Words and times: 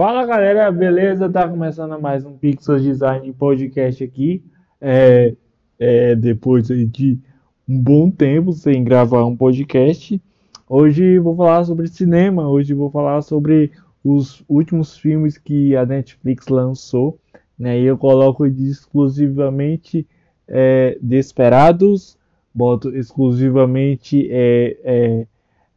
Fala 0.00 0.24
galera, 0.24 0.72
beleza? 0.72 1.28
Tá 1.28 1.46
começando 1.46 2.00
mais 2.00 2.24
um 2.24 2.32
Pixel 2.32 2.80
Design 2.80 3.30
Podcast 3.34 4.02
aqui. 4.02 4.42
É, 4.80 5.36
é, 5.78 6.14
depois 6.14 6.68
de 6.68 7.18
um 7.68 7.78
bom 7.78 8.10
tempo 8.10 8.54
sem 8.54 8.82
gravar 8.82 9.26
um 9.26 9.36
podcast. 9.36 10.18
Hoje 10.66 11.18
vou 11.18 11.36
falar 11.36 11.64
sobre 11.64 11.86
cinema, 11.86 12.48
hoje 12.48 12.72
vou 12.72 12.90
falar 12.90 13.20
sobre 13.20 13.72
os 14.02 14.42
últimos 14.48 14.96
filmes 14.96 15.36
que 15.36 15.76
a 15.76 15.84
Netflix 15.84 16.48
lançou. 16.48 17.18
Né? 17.58 17.80
E 17.80 17.84
eu 17.84 17.98
coloco 17.98 18.46
exclusivamente 18.46 20.08
é, 20.48 20.96
Desperados, 21.02 22.16
boto 22.54 22.88
exclusivamente 22.96 24.26
é, 24.30 24.78
é, 24.82 25.26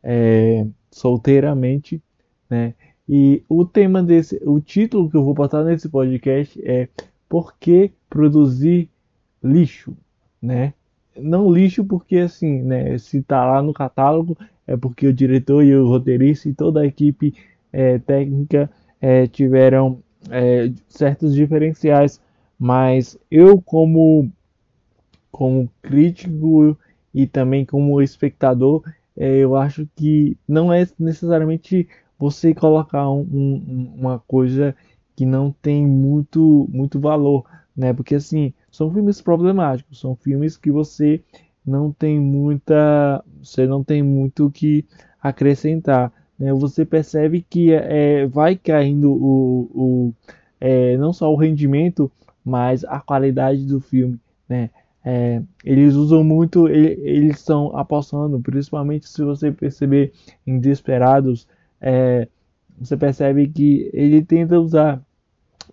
é, 0.02 0.68
solteiramente, 0.90 2.02
né? 2.50 2.74
E 3.08 3.44
o 3.50 3.66
tema 3.66 4.02
desse, 4.02 4.42
o 4.46 4.60
título 4.60 5.10
que 5.10 5.18
eu 5.18 5.24
vou 5.24 5.34
botar 5.34 5.64
nesse 5.64 5.90
podcast 5.90 6.60
é 6.66 6.88
Por 7.28 7.58
que 7.58 7.92
produzir 8.10 8.90
lixo, 9.44 9.96
né? 10.42 10.74
Não 11.18 11.52
lixo 11.52 11.84
porque 11.84 12.18
assim, 12.18 12.62
né? 12.62 12.98
Se 12.98 13.22
tá 13.22 13.46
lá 13.46 13.62
no 13.62 13.74
catálogo 13.74 14.38
é 14.66 14.78
porque 14.78 15.08
o 15.08 15.14
diretor 15.14 15.64
e 15.64 15.76
o 15.76 15.88
roteirista 15.88 16.48
e 16.48 16.54
toda 16.54 16.82
a 16.82 16.86
equipe 16.86 17.34
é, 17.72 18.00
técnica 18.00 18.70
é, 19.02 19.28
tiveram 19.28 20.00
é, 20.30 20.72
certos 20.88 21.36
diferenciais, 21.36 22.22
mas 22.58 23.18
eu 23.30 23.62
como 23.62 24.32
como 25.32 25.70
crítico 25.82 26.78
e 27.14 27.26
também 27.26 27.66
como 27.66 28.02
espectador, 28.02 28.84
é, 29.18 29.38
eu 29.38 29.56
acho 29.56 29.88
que 29.96 30.38
não 30.48 30.72
é 30.72 30.88
necessariamente 30.98 31.88
você 32.24 32.54
colocar 32.54 33.10
um, 33.12 33.20
um, 33.20 33.94
uma 33.98 34.18
coisa 34.18 34.74
que 35.14 35.26
não 35.26 35.52
tem 35.62 35.86
muito, 35.86 36.66
muito 36.72 36.98
valor, 36.98 37.44
né? 37.76 37.92
Porque 37.92 38.16
assim, 38.16 38.54
são 38.72 38.90
filmes 38.94 39.20
problemáticos, 39.22 40.00
são 40.00 40.16
filmes 40.16 40.56
que 40.56 40.72
você 40.72 41.22
não 41.66 41.92
tem 41.92 42.22
muita, 42.22 43.22
você 43.42 43.68
não 43.68 43.84
tem 43.84 44.02
muito 44.02 44.50
que 44.52 44.86
acrescentar, 45.22 46.14
né? 46.40 46.54
Você 46.54 46.86
percebe 46.86 47.46
que 47.50 47.74
é, 47.74 48.26
vai 48.26 48.56
caindo 48.56 49.12
o, 49.12 49.70
o 49.74 50.14
é, 50.62 50.96
não 50.96 51.12
só 51.12 51.30
o 51.30 51.36
rendimento, 51.36 52.10
mas 52.44 52.86
a 52.86 53.02
qualidade 53.02 53.66
do 53.66 53.82
filme, 53.82 54.18
né? 54.48 54.70
É, 55.06 55.42
eles 55.66 55.96
usam 55.96 56.24
muito, 56.24 56.70
eles 56.70 57.38
estão 57.40 57.76
apostando, 57.76 58.40
principalmente 58.40 59.10
se 59.10 59.22
você 59.22 59.52
perceber 59.52 60.14
em 60.48 60.58
Desperados, 60.58 61.46
é, 61.84 62.30
você 62.80 62.96
percebe 62.96 63.48
que 63.48 63.90
ele 63.94 64.24
tenta 64.24 64.58
usar 64.58 65.02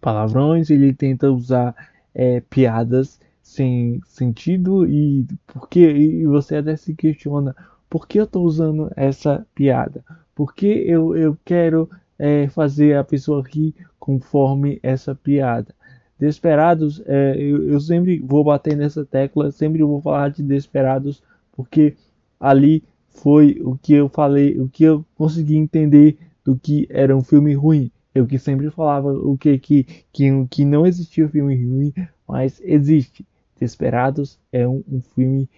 palavrões, 0.01 0.69
ele 0.71 0.93
tenta 0.93 1.31
usar 1.31 1.75
é, 2.13 2.41
piadas 2.41 3.21
sem 3.43 4.01
sentido 4.05 4.87
e 4.87 5.27
porque 5.47 5.81
e 5.81 6.27
você 6.27 6.57
até 6.57 6.77
se 6.77 6.95
questiona 6.95 7.55
por 7.89 8.07
que 8.07 8.19
eu 8.19 8.25
estou 8.25 8.45
usando 8.45 8.91
essa 8.97 9.47
piada, 9.55 10.05
por 10.35 10.55
que 10.55 10.67
eu, 10.67 11.17
eu 11.17 11.39
quero 11.45 11.89
é, 12.19 12.49
fazer 12.49 12.97
a 12.97 13.05
pessoa 13.05 13.43
rir 13.43 13.75
conforme 13.99 14.81
essa 14.83 15.15
piada. 15.15 15.75
Desperados, 16.19 17.03
é, 17.07 17.35
eu, 17.37 17.71
eu 17.71 17.81
sempre 17.81 18.19
vou 18.19 18.45
bater 18.45 18.77
nessa 18.77 19.05
tecla, 19.07 19.51
sempre 19.51 19.83
vou 19.83 20.03
falar 20.03 20.31
de 20.31 20.43
Desperados, 20.43 21.23
porque 21.53 21.97
ali 22.39 22.85
foi 23.23 23.61
o 23.63 23.77
que 23.77 23.95
eu 23.95 24.09
falei, 24.09 24.59
o 24.59 24.69
que 24.69 24.85
eu 24.85 25.05
consegui 25.15 25.57
entender 25.57 26.19
do 26.45 26.57
que 26.57 26.87
era 26.91 27.17
um 27.17 27.23
filme 27.23 27.55
ruim. 27.55 27.91
Eu 28.15 28.27
que 28.27 28.39
sempre 28.39 28.71
falava 28.71 29.13
o 29.13 29.37
que 29.37 29.59
que 29.59 29.87
que, 30.13 30.47
que 30.47 30.65
não 30.65 30.87
existia 30.87 31.29
filme 31.29 31.55
ruim, 31.55 31.93
mas 32.27 32.61
existe. 32.65 33.25
Desperados 33.59 34.39
é 34.51 34.67
um, 34.67 34.83
um 34.91 35.01
filme 35.01 35.49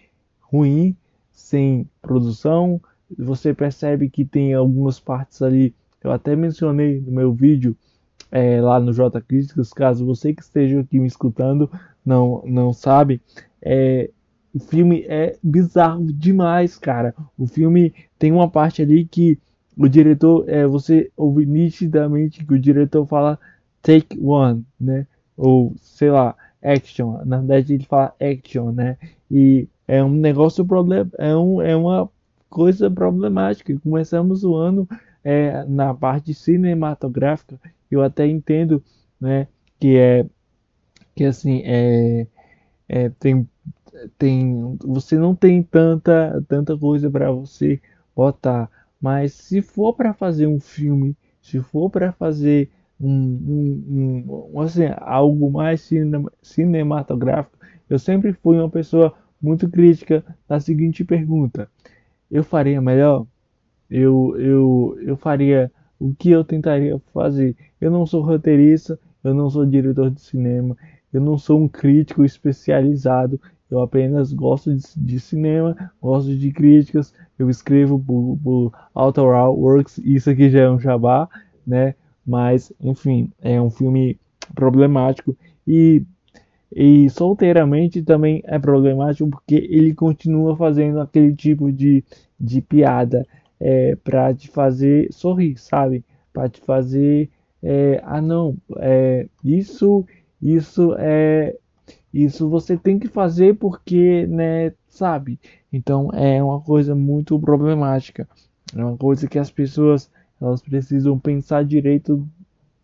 ruim, 0.41 0.97
sem 1.31 1.89
produção. 2.01 2.81
Você 3.17 3.55
percebe 3.55 4.11
que 4.11 4.25
tem 4.25 4.55
algumas 4.55 4.99
partes 4.99 5.41
ali. 5.41 5.75
Eu 6.03 6.11
até 6.11 6.35
mencionei 6.35 7.01
no 7.01 7.13
meu 7.13 7.33
vídeo 7.33 7.77
é, 8.31 8.61
lá 8.61 8.81
no 8.81 8.93
J 8.93 9.21
Críticas, 9.21 9.73
caso 9.73 10.05
você 10.05 10.35
que 10.35 10.43
esteja 10.43 10.81
aqui 10.81 10.99
me 10.99 11.07
escutando 11.07 11.71
não 12.05 12.43
não 12.45 12.73
sabe, 12.73 13.21
é, 13.61 14.11
o 14.55 14.59
filme 14.59 15.05
é 15.09 15.37
bizarro 15.43 16.13
demais, 16.13 16.77
cara. 16.77 17.15
O 17.39 17.47
filme 17.47 17.95
tem 18.19 18.31
uma 18.31 18.49
parte 18.49 18.83
ali 18.83 19.05
que 19.05 19.39
o 19.77 19.89
diretor, 19.89 20.45
é, 20.49 20.67
você 20.67 21.11
ouve 21.17 21.47
nitidamente 21.47 22.45
que 22.45 22.55
o 22.55 22.59
diretor 22.59 23.07
fala 23.07 23.39
take 23.81 24.19
one, 24.21 24.65
né? 24.79 25.07
Ou 25.37 25.75
sei 25.77 26.11
lá, 26.11 26.37
action. 26.63 27.25
Na 27.25 27.39
verdade 27.39 27.75
ele 27.75 27.85
fala 27.85 28.15
action, 28.21 28.71
né? 28.73 28.99
E 29.31 29.67
é 29.89 30.05
um 30.05 30.11
negócio 30.11 30.65
problem, 30.65 31.11
é, 31.19 31.35
um, 31.35 31.63
é 31.63 31.75
uma 31.75 32.09
coisa 32.51 32.91
problemática. 32.91 33.75
Começamos 33.83 34.45
o 34.45 34.55
ano 34.55 34.87
é, 35.25 35.65
na 35.65 35.95
parte 35.95 36.35
cinematográfica. 36.35 37.59
Eu 37.91 38.03
até 38.03 38.27
entendo, 38.27 38.83
né? 39.19 39.49
Que 39.81 39.97
é 39.97 40.27
que 41.15 41.25
assim 41.25 41.63
é, 41.65 42.27
é 42.89 43.09
tem 43.11 43.49
tem 44.19 44.77
você 44.85 45.17
não 45.17 45.35
tem 45.35 45.63
tanta 45.63 46.43
tanta 46.49 46.77
coisa 46.77 47.11
para 47.11 47.31
você 47.31 47.81
botar. 48.15 48.71
Mas 49.01 49.33
se 49.35 49.61
for 49.63 49.95
para 49.95 50.15
fazer 50.15 50.47
um 50.47 50.61
filme 50.61 51.17
se 51.41 51.61
for 51.61 51.91
para 51.91 52.13
fazer 52.13 52.71
um, 53.01 53.09
um, 53.11 54.51
um, 54.55 54.61
assim, 54.61 54.83
algo 54.99 55.51
mais 55.51 55.81
cinema, 55.83 56.33
cinematográfico 56.41 57.59
eu 57.91 57.99
sempre 57.99 58.33
fui 58.33 58.59
uma 58.59 58.71
pessoa 58.71 59.15
muito 59.41 59.69
crítica 59.69 60.25
da 60.49 60.61
seguinte 60.61 61.05
pergunta. 61.05 61.69
Eu 62.31 62.45
faria 62.45 62.81
melhor? 62.81 63.27
Eu 63.91 64.37
eu 64.39 64.99
eu 65.03 65.17
faria 65.17 65.71
o 65.99 66.15
que 66.15 66.31
eu 66.31 66.45
tentaria 66.45 66.99
fazer? 67.13 67.57
Eu 67.81 67.91
não 67.91 68.07
sou 68.07 68.23
roteirista 68.23 68.99
eu 69.25 69.35
não 69.35 69.49
sou 69.51 69.65
diretor 69.67 70.11
de 70.11 70.21
cinema 70.21 70.77
eu 71.13 71.21
não 71.21 71.37
sou 71.37 71.61
um 71.61 71.69
crítico 71.69 72.25
especializado 72.25 73.41
eu 73.73 73.81
apenas 73.81 74.33
gosto 74.33 74.75
de, 74.75 74.83
de 74.97 75.19
cinema, 75.19 75.91
gosto 76.01 76.37
de 76.37 76.53
críticas, 76.53 77.15
eu 77.39 77.49
escrevo 77.49 77.99
por, 77.99 78.39
por 78.43 78.73
Autoral 78.95 79.59
Works, 79.59 79.99
isso 79.99 80.29
aqui 80.29 80.51
já 80.51 80.61
é 80.61 80.71
um 80.71 80.79
jabá, 80.79 81.29
né? 81.67 81.95
Mas, 82.25 82.73
enfim, 82.81 83.31
é 83.41 83.61
um 83.61 83.71
filme 83.71 84.19
problemático 84.55 85.35
e, 85.67 86.03
e 86.71 87.09
solteiramente 87.09 88.03
também 88.03 88.43
é 88.45 88.59
problemático 88.59 89.31
porque 89.31 89.55
ele 89.55 89.95
continua 89.95 90.55
fazendo 90.55 91.01
aquele 91.01 91.35
tipo 91.35 91.73
de, 91.73 92.05
de 92.39 92.61
piada 92.61 93.27
é, 93.59 93.97
para 93.97 94.35
te 94.35 94.49
fazer 94.49 95.11
sorrir, 95.11 95.57
sabe? 95.57 96.05
Para 96.31 96.49
te 96.49 96.61
fazer, 96.61 97.31
é, 97.63 98.03
ah 98.05 98.21
não, 98.21 98.55
é, 98.77 99.27
isso, 99.43 100.05
isso 100.41 100.95
é 100.99 101.57
isso 102.13 102.49
você 102.49 102.77
tem 102.77 102.99
que 102.99 103.09
fazer 103.09 103.57
porque, 103.57 104.27
né, 104.27 104.73
sabe? 104.89 105.41
Então 105.73 106.11
é 106.13 106.43
uma 106.43 106.61
coisa 106.61 106.95
muito 106.95 107.39
problemática. 107.39 108.29
É 108.77 108.85
uma 108.85 108.97
coisa 108.97 109.27
que 109.27 109.39
as 109.39 109.51
pessoas 109.51 110.11
elas 110.41 110.61
precisam 110.61 111.19
pensar 111.19 111.65
direito 111.65 112.27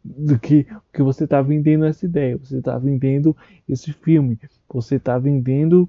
do 0.05 0.39
que, 0.39 0.67
que 0.93 1.03
você 1.03 1.25
está 1.25 1.43
vendendo 1.43 1.85
essa 1.85 2.07
ideia. 2.07 2.39
Você 2.39 2.59
está 2.59 2.79
vendendo 2.79 3.37
esse 3.69 3.93
filme. 3.93 4.39
Você 4.73 4.97
está 4.97 5.19
vendendo. 5.19 5.89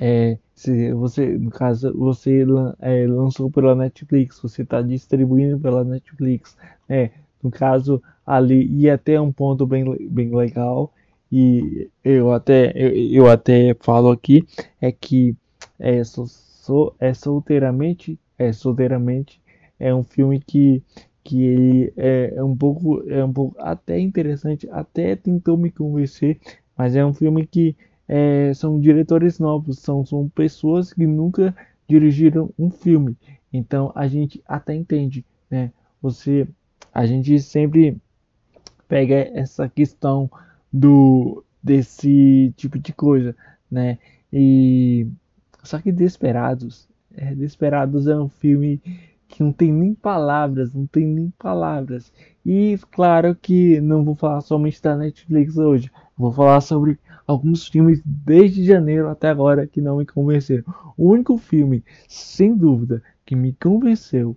É, 0.00 0.38
se 0.54 0.92
você, 0.94 1.36
no 1.38 1.50
caso, 1.50 1.92
você 1.96 2.44
é, 2.80 3.06
lançou 3.06 3.50
pela 3.50 3.74
Netflix, 3.74 4.40
você 4.40 4.62
está 4.62 4.80
distribuindo 4.80 5.58
pela 5.60 5.84
Netflix. 5.84 6.56
É, 6.88 7.10
no 7.42 7.50
caso 7.50 8.02
ali, 8.26 8.66
e 8.66 8.88
até 8.88 9.20
um 9.20 9.30
ponto 9.30 9.66
bem, 9.66 9.84
bem 10.08 10.34
legal 10.34 10.90
e 11.36 11.90
eu 12.04 12.32
até 12.32 12.72
eu, 12.76 13.24
eu 13.24 13.30
até 13.30 13.74
falo 13.80 14.10
aqui 14.10 14.46
é 14.80 14.92
que 14.92 15.36
é, 15.78 16.02
so, 16.04 16.94
é 17.00 17.12
solteiramente 17.12 18.18
é 18.38 18.52
solteiramente 18.52 19.40
é 19.78 19.94
um 19.94 20.04
filme 20.04 20.40
que 20.40 20.82
que 21.24 21.42
ele 21.42 21.92
é, 21.96 22.34
é 22.36 22.44
um 22.44 22.56
pouco 22.56 23.02
é 23.10 23.24
um 23.24 23.32
pouco 23.32 23.56
até 23.58 23.98
interessante 23.98 24.68
até 24.70 25.16
tentou 25.16 25.56
me 25.56 25.70
convencer 25.70 26.38
mas 26.76 26.94
é 26.94 27.04
um 27.04 27.12
filme 27.12 27.46
que 27.46 27.76
é, 28.06 28.52
são 28.54 28.78
diretores 28.78 29.38
novos 29.40 29.80
são 29.80 30.06
são 30.06 30.28
pessoas 30.28 30.92
que 30.92 31.06
nunca 31.06 31.54
dirigiram 31.88 32.50
um 32.58 32.70
filme. 32.70 33.16
Então 33.52 33.92
a 33.94 34.06
gente 34.06 34.42
até 34.46 34.74
entende 34.74 35.24
né? 35.50 35.72
Você 36.00 36.46
a 36.92 37.06
gente 37.06 37.40
sempre 37.40 37.96
pega 38.88 39.16
essa 39.34 39.68
questão 39.68 40.30
do 40.74 41.44
desse 41.62 42.52
tipo 42.56 42.78
de 42.80 42.92
coisa, 42.92 43.34
né? 43.70 43.96
E 44.32 45.06
só 45.62 45.78
que 45.78 45.92
Desperados, 45.92 46.88
é, 47.16 47.32
Desperados 47.32 48.08
é 48.08 48.16
um 48.16 48.28
filme 48.28 48.82
que 49.28 49.42
não 49.42 49.52
tem 49.52 49.72
nem 49.72 49.94
palavras, 49.94 50.74
não 50.74 50.86
tem 50.86 51.06
nem 51.06 51.32
palavras. 51.38 52.12
E 52.44 52.76
claro 52.90 53.34
que 53.34 53.80
não 53.80 54.04
vou 54.04 54.16
falar 54.16 54.40
somente 54.40 54.82
da 54.82 54.96
Netflix 54.96 55.56
hoje, 55.56 55.90
vou 56.18 56.32
falar 56.32 56.60
sobre 56.60 56.98
alguns 57.26 57.68
filmes 57.68 58.02
desde 58.04 58.64
janeiro 58.64 59.08
até 59.08 59.28
agora 59.28 59.66
que 59.66 59.80
não 59.80 59.98
me 59.98 60.04
convenceram. 60.04 60.64
O 60.96 61.08
único 61.10 61.38
filme, 61.38 61.84
sem 62.08 62.54
dúvida, 62.54 63.02
que 63.24 63.36
me 63.36 63.52
convenceu 63.54 64.36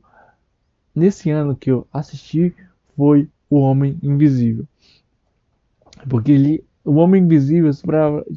nesse 0.95 1.31
ano 1.31 1.55
que 1.55 1.71
eu 1.71 1.87
assisti 1.91 2.55
foi 2.95 3.27
O 3.49 3.57
Homem 3.57 3.97
Invisível. 4.01 4.65
Porque 6.09 6.31
ele, 6.31 6.63
o 6.83 6.95
Homem 6.95 7.23
Invisível, 7.23 7.71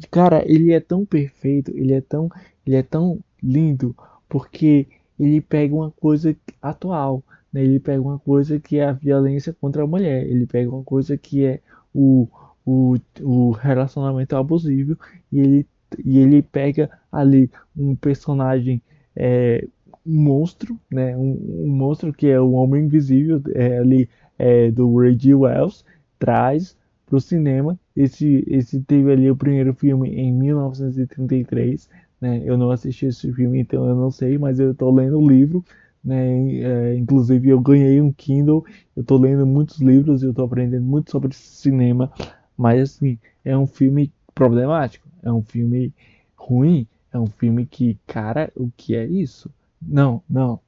cara, 0.09 0.43
ele 0.45 0.71
é 0.73 0.79
tão 0.79 1.05
perfeito, 1.05 1.71
ele 1.71 1.93
é 1.93 2.01
tão, 2.01 2.29
ele 2.65 2.75
é 2.75 2.83
tão 2.83 3.19
lindo, 3.41 3.95
porque 4.29 4.87
ele 5.19 5.41
pega 5.41 5.73
uma 5.75 5.91
coisa 5.91 6.35
atual, 6.61 7.23
né? 7.51 7.63
Ele 7.63 7.79
pega 7.79 8.01
uma 8.01 8.19
coisa 8.19 8.59
que 8.59 8.77
é 8.77 8.85
a 8.85 8.93
violência 8.93 9.55
contra 9.59 9.83
a 9.83 9.87
mulher, 9.87 10.25
ele 10.25 10.45
pega 10.45 10.69
uma 10.69 10.83
coisa 10.83 11.17
que 11.17 11.45
é 11.45 11.59
o, 11.93 12.27
o, 12.65 12.95
o 13.21 13.51
relacionamento 13.51 14.35
abusivo 14.35 14.97
e 15.31 15.39
ele, 15.39 15.67
e 16.03 16.19
ele 16.19 16.41
pega 16.41 16.89
ali 17.11 17.49
um 17.75 17.95
personagem 17.95 18.81
é, 19.15 19.67
um 20.05 20.23
monstro, 20.23 20.79
né? 20.89 21.15
Um, 21.15 21.65
um, 21.65 21.69
monstro 21.69 22.13
que 22.13 22.27
é 22.27 22.39
o 22.39 22.51
Homem 22.51 22.85
Invisível, 22.85 23.41
é, 23.53 23.77
ali 23.77 24.09
é, 24.37 24.71
do 24.71 24.97
Ray. 24.97 25.17
Wells, 25.33 25.85
traz 26.17 26.75
para 27.11 27.17
o 27.17 27.21
cinema. 27.21 27.77
Esse, 27.95 28.43
esse 28.47 28.81
teve 28.81 29.11
ali 29.11 29.29
o 29.29 29.35
primeiro 29.35 29.73
filme 29.73 30.09
em 30.09 30.33
1933 30.33 31.89
né? 32.21 32.39
Eu 32.45 32.55
não 32.55 32.69
assisti 32.69 33.07
esse 33.07 33.33
filme, 33.33 33.59
então 33.59 33.89
eu 33.89 33.95
não 33.95 34.11
sei, 34.11 34.37
mas 34.37 34.59
eu 34.59 34.71
estou 34.71 34.93
lendo 34.93 35.19
o 35.19 35.27
livro, 35.27 35.65
né? 36.03 36.53
É, 36.59 36.95
inclusive 36.95 37.49
eu 37.49 37.59
ganhei 37.59 37.99
um 37.99 38.13
Kindle, 38.13 38.63
eu 38.95 39.01
estou 39.01 39.17
lendo 39.17 39.45
muitos 39.45 39.79
livros, 39.81 40.21
eu 40.21 40.29
estou 40.29 40.45
aprendendo 40.45 40.85
muito 40.85 41.09
sobre 41.09 41.33
cinema, 41.33 42.13
mas 42.55 42.81
assim, 42.91 43.17
é 43.43 43.57
um 43.57 43.65
filme 43.65 44.13
problemático, 44.35 45.07
é 45.23 45.31
um 45.31 45.41
filme 45.41 45.91
ruim, 46.35 46.87
é 47.11 47.17
um 47.17 47.27
filme 47.27 47.65
que, 47.65 47.97
cara, 48.05 48.51
o 48.55 48.69
que 48.77 48.95
é 48.95 49.05
isso? 49.05 49.49
Não, 49.81 50.21
não, 50.29 50.59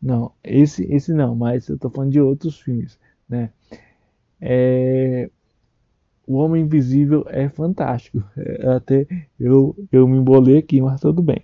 não, 0.00 0.32
esse, 0.44 0.84
esse 0.92 1.12
não, 1.12 1.34
mas 1.34 1.68
eu 1.68 1.76
estou 1.76 1.90
falando 1.90 2.12
de 2.12 2.20
outros 2.20 2.60
filmes, 2.60 2.98
né? 3.28 3.50
É, 4.40 5.30
o 6.28 6.36
Homem 6.36 6.64
Invisível 6.64 7.24
é 7.28 7.48
fantástico. 7.48 8.22
É, 8.36 8.68
até 8.68 9.06
eu, 9.40 9.74
eu 9.90 10.06
me 10.06 10.18
embolei 10.18 10.58
aqui, 10.58 10.80
mas 10.80 11.00
tudo 11.00 11.22
bem. 11.22 11.42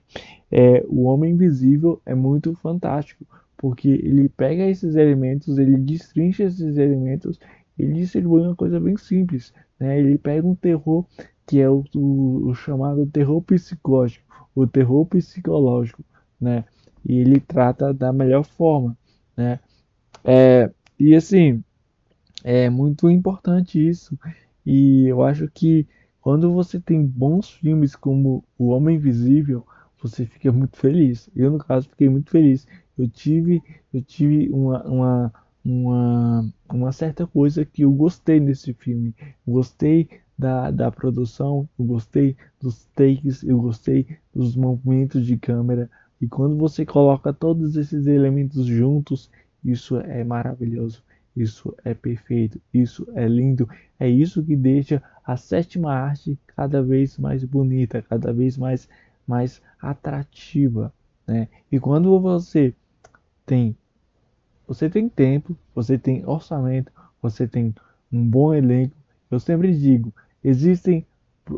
É, 0.50 0.84
o 0.88 1.04
Homem 1.04 1.32
Invisível 1.32 2.00
é 2.06 2.14
muito 2.14 2.54
fantástico, 2.54 3.26
porque 3.56 3.88
ele 3.88 4.28
pega 4.28 4.64
esses 4.64 4.94
elementos, 4.94 5.58
ele 5.58 5.76
destrincha 5.78 6.44
esses 6.44 6.76
elementos, 6.76 7.40
ele 7.78 7.94
distribui 7.94 8.42
uma 8.42 8.54
coisa 8.54 8.78
bem 8.78 8.96
simples. 8.96 9.52
Né? 9.80 9.98
Ele 9.98 10.18
pega 10.18 10.46
um 10.46 10.54
terror 10.54 11.04
que 11.46 11.60
é 11.60 11.68
o, 11.68 11.84
o, 11.94 12.48
o 12.48 12.54
chamado 12.54 13.06
terror 13.06 13.42
psicológico, 13.42 14.24
o 14.54 14.66
terror 14.66 15.04
psicológico, 15.06 16.04
né? 16.40 16.64
E 17.06 17.18
ele 17.18 17.38
trata 17.40 17.92
da 17.92 18.12
melhor 18.12 18.44
forma, 18.44 18.96
né? 19.36 19.60
É, 20.24 20.70
e 20.98 21.14
assim, 21.14 21.62
é 22.42 22.70
muito 22.70 23.10
importante 23.10 23.78
isso. 23.86 24.18
E 24.64 25.06
eu 25.06 25.22
acho 25.22 25.48
que 25.48 25.86
quando 26.20 26.52
você 26.52 26.80
tem 26.80 27.04
bons 27.04 27.50
filmes 27.50 27.94
como 27.94 28.44
O 28.58 28.68
Homem 28.68 28.96
Invisível, 28.96 29.66
você 30.02 30.26
fica 30.26 30.50
muito 30.52 30.76
feliz. 30.76 31.28
Eu, 31.34 31.50
no 31.50 31.58
caso, 31.58 31.88
fiquei 31.88 32.08
muito 32.08 32.30
feliz. 32.30 32.66
Eu 32.96 33.08
tive, 33.08 33.62
eu 33.92 34.02
tive 34.02 34.48
uma, 34.50 34.82
uma, 34.84 35.32
uma, 35.64 36.52
uma 36.72 36.92
certa 36.92 37.26
coisa 37.26 37.64
que 37.64 37.82
eu 37.82 37.92
gostei 37.92 38.40
nesse 38.40 38.72
filme. 38.74 39.14
Gostei 39.46 40.08
da, 40.38 40.70
da 40.70 40.90
produção, 40.90 41.68
eu 41.78 41.84
gostei 41.84 42.36
dos 42.60 42.84
takes, 42.94 43.42
eu 43.42 43.60
gostei 43.60 44.06
dos 44.34 44.56
movimentos 44.56 45.24
de 45.26 45.36
câmera. 45.36 45.90
E 46.20 46.26
quando 46.28 46.56
você 46.56 46.84
coloca 46.86 47.32
todos 47.32 47.76
esses 47.76 48.06
elementos 48.06 48.66
juntos, 48.66 49.30
isso 49.64 49.96
é 49.98 50.22
maravilhoso. 50.24 51.02
Isso 51.36 51.74
é 51.84 51.94
perfeito, 51.94 52.60
isso 52.72 53.06
é 53.14 53.26
lindo, 53.26 53.68
é 53.98 54.08
isso 54.08 54.42
que 54.42 54.54
deixa 54.54 55.02
a 55.24 55.36
sétima 55.36 55.92
arte 55.92 56.38
cada 56.46 56.82
vez 56.82 57.18
mais 57.18 57.42
bonita, 57.42 58.02
cada 58.02 58.32
vez 58.32 58.56
mais, 58.56 58.88
mais 59.26 59.60
atrativa, 59.80 60.92
né? 61.26 61.48
E 61.72 61.80
quando 61.80 62.18
você 62.20 62.72
tem 63.44 63.76
você 64.66 64.88
tem 64.88 65.08
tempo, 65.08 65.56
você 65.74 65.98
tem 65.98 66.24
orçamento, 66.24 66.90
você 67.20 67.46
tem 67.46 67.74
um 68.12 68.26
bom 68.26 68.54
elenco, 68.54 68.96
eu 69.30 69.38
sempre 69.38 69.76
digo, 69.76 70.12
existem 70.42 71.04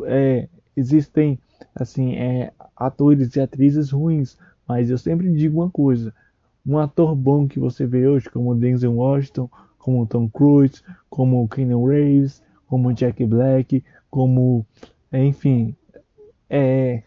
é, 0.05 0.49
existem 0.75 1.39
assim 1.75 2.15
é, 2.15 2.51
atores 2.75 3.35
e 3.35 3.39
atrizes 3.39 3.91
ruins, 3.91 4.37
mas 4.67 4.89
eu 4.89 4.97
sempre 4.97 5.31
digo 5.33 5.61
uma 5.61 5.69
coisa, 5.69 6.13
um 6.65 6.77
ator 6.77 7.15
bom 7.15 7.47
que 7.47 7.59
você 7.59 7.85
vê 7.85 8.07
hoje, 8.07 8.29
como 8.29 8.55
Denzel 8.55 8.95
Washington, 8.95 9.49
como 9.77 10.05
Tom 10.05 10.29
Cruise, 10.29 10.81
como 11.09 11.47
Keanu 11.47 11.85
Reeves, 11.85 12.43
como 12.67 12.93
Jack 12.93 13.25
Black, 13.25 13.83
como, 14.09 14.65
enfim, 15.11 15.75
é, 16.49 17.03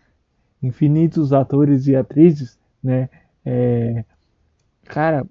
infinitos 0.62 1.32
atores 1.32 1.86
e 1.86 1.96
atrizes, 1.96 2.58
né? 2.82 3.08
É, 3.44 4.04
cara, 4.84 5.26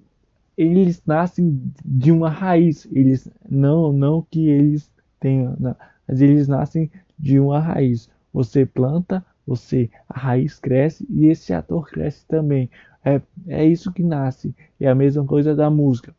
eles 0.58 1.02
nascem 1.06 1.62
de 1.86 2.12
uma 2.12 2.30
raiz, 2.30 2.88
eles 2.92 3.30
não, 3.50 3.94
não 3.94 4.22
que 4.30 4.50
eles 4.50 4.92
tenham, 5.20 5.56
não, 5.60 5.76
mas 6.08 6.22
eles 6.22 6.48
nascem 6.48 6.92
de 7.18 7.40
uma 7.40 7.60
raiz. 7.60 8.10
Você 8.34 8.66
planta, 8.66 9.26
você 9.46 9.90
a 10.08 10.20
raiz 10.20 10.60
cresce 10.60 11.06
e 11.10 11.28
esse 11.28 11.54
ator 11.54 11.90
cresce 11.90 12.26
também. 12.28 12.70
É, 13.04 13.22
é 13.48 13.66
isso 13.66 13.92
que 13.92 14.04
nasce. 14.04 14.54
É 14.80 14.88
a 14.88 14.96
mesma 14.96 15.26
coisa 15.26 15.56
da 15.56 15.70
música. 15.70 16.14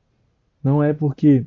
Não 0.63 0.83
é 0.83 0.93
porque 0.93 1.45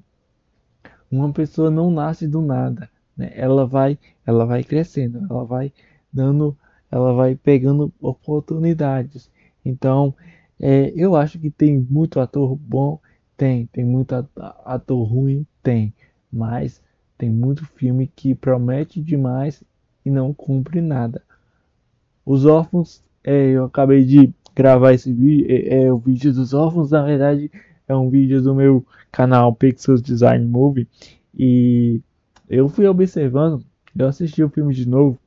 uma 1.11 1.31
pessoa 1.31 1.69
não 1.69 1.91
nasce 1.91 2.27
do 2.27 2.41
nada, 2.41 2.89
né? 3.15 3.31
Ela 3.35 3.65
vai, 3.65 3.97
ela 4.25 4.45
vai 4.45 4.63
crescendo, 4.63 5.25
ela 5.29 5.45
vai 5.45 5.71
dando, 6.11 6.57
ela 6.91 7.13
vai 7.13 7.35
pegando 7.35 7.93
oportunidades. 8.01 9.29
Então, 9.63 10.13
é, 10.59 10.91
eu 10.95 11.15
acho 11.15 11.39
que 11.39 11.49
tem 11.49 11.77
muito 11.77 12.19
ator 12.19 12.55
bom, 12.55 12.99
tem, 13.37 13.67
tem 13.67 13.83
muito 13.85 14.13
ator 14.65 15.03
ruim, 15.07 15.45
tem, 15.61 15.93
mas 16.31 16.81
tem 17.17 17.29
muito 17.29 17.65
filme 17.65 18.07
que 18.07 18.33
promete 18.33 19.01
demais 19.01 19.63
e 20.05 20.09
não 20.09 20.33
cumpre 20.33 20.81
nada. 20.81 21.21
Os 22.25 22.45
órfãos, 22.45 23.03
é, 23.23 23.51
eu 23.51 23.65
acabei 23.65 24.03
de 24.03 24.33
gravar 24.55 24.93
esse 24.93 25.11
vídeo, 25.11 25.45
é, 25.49 25.83
é, 25.83 25.93
o 25.93 25.97
vídeo 25.97 26.33
dos 26.33 26.53
órfãos, 26.53 26.91
na 26.91 27.03
verdade, 27.03 27.51
é 27.87 27.95
um 27.95 28.09
vídeo 28.09 28.41
do 28.41 28.55
meu 28.55 28.85
canal 29.11 29.53
Pixels 29.53 30.01
Design 30.01 30.45
Movie 30.45 30.87
e 31.37 32.01
eu 32.49 32.67
fui 32.69 32.87
observando, 32.87 33.63
eu 33.97 34.07
assisti 34.07 34.43
o 34.43 34.49
filme 34.49 34.73
de 34.73 34.87
novo 34.87 35.17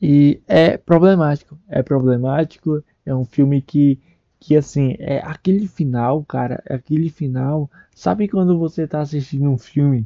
e 0.00 0.40
é 0.48 0.76
problemático, 0.76 1.58
é 1.68 1.82
problemático, 1.82 2.82
é 3.04 3.14
um 3.14 3.24
filme 3.24 3.62
que 3.62 3.98
que 4.40 4.56
assim, 4.56 4.96
é 4.98 5.18
aquele 5.18 5.68
final, 5.68 6.24
cara, 6.24 6.60
é 6.66 6.74
aquele 6.74 7.08
final, 7.08 7.70
sabe 7.94 8.26
quando 8.26 8.58
você 8.58 8.88
tá 8.88 9.00
assistindo 9.00 9.48
um 9.48 9.56
filme 9.56 10.04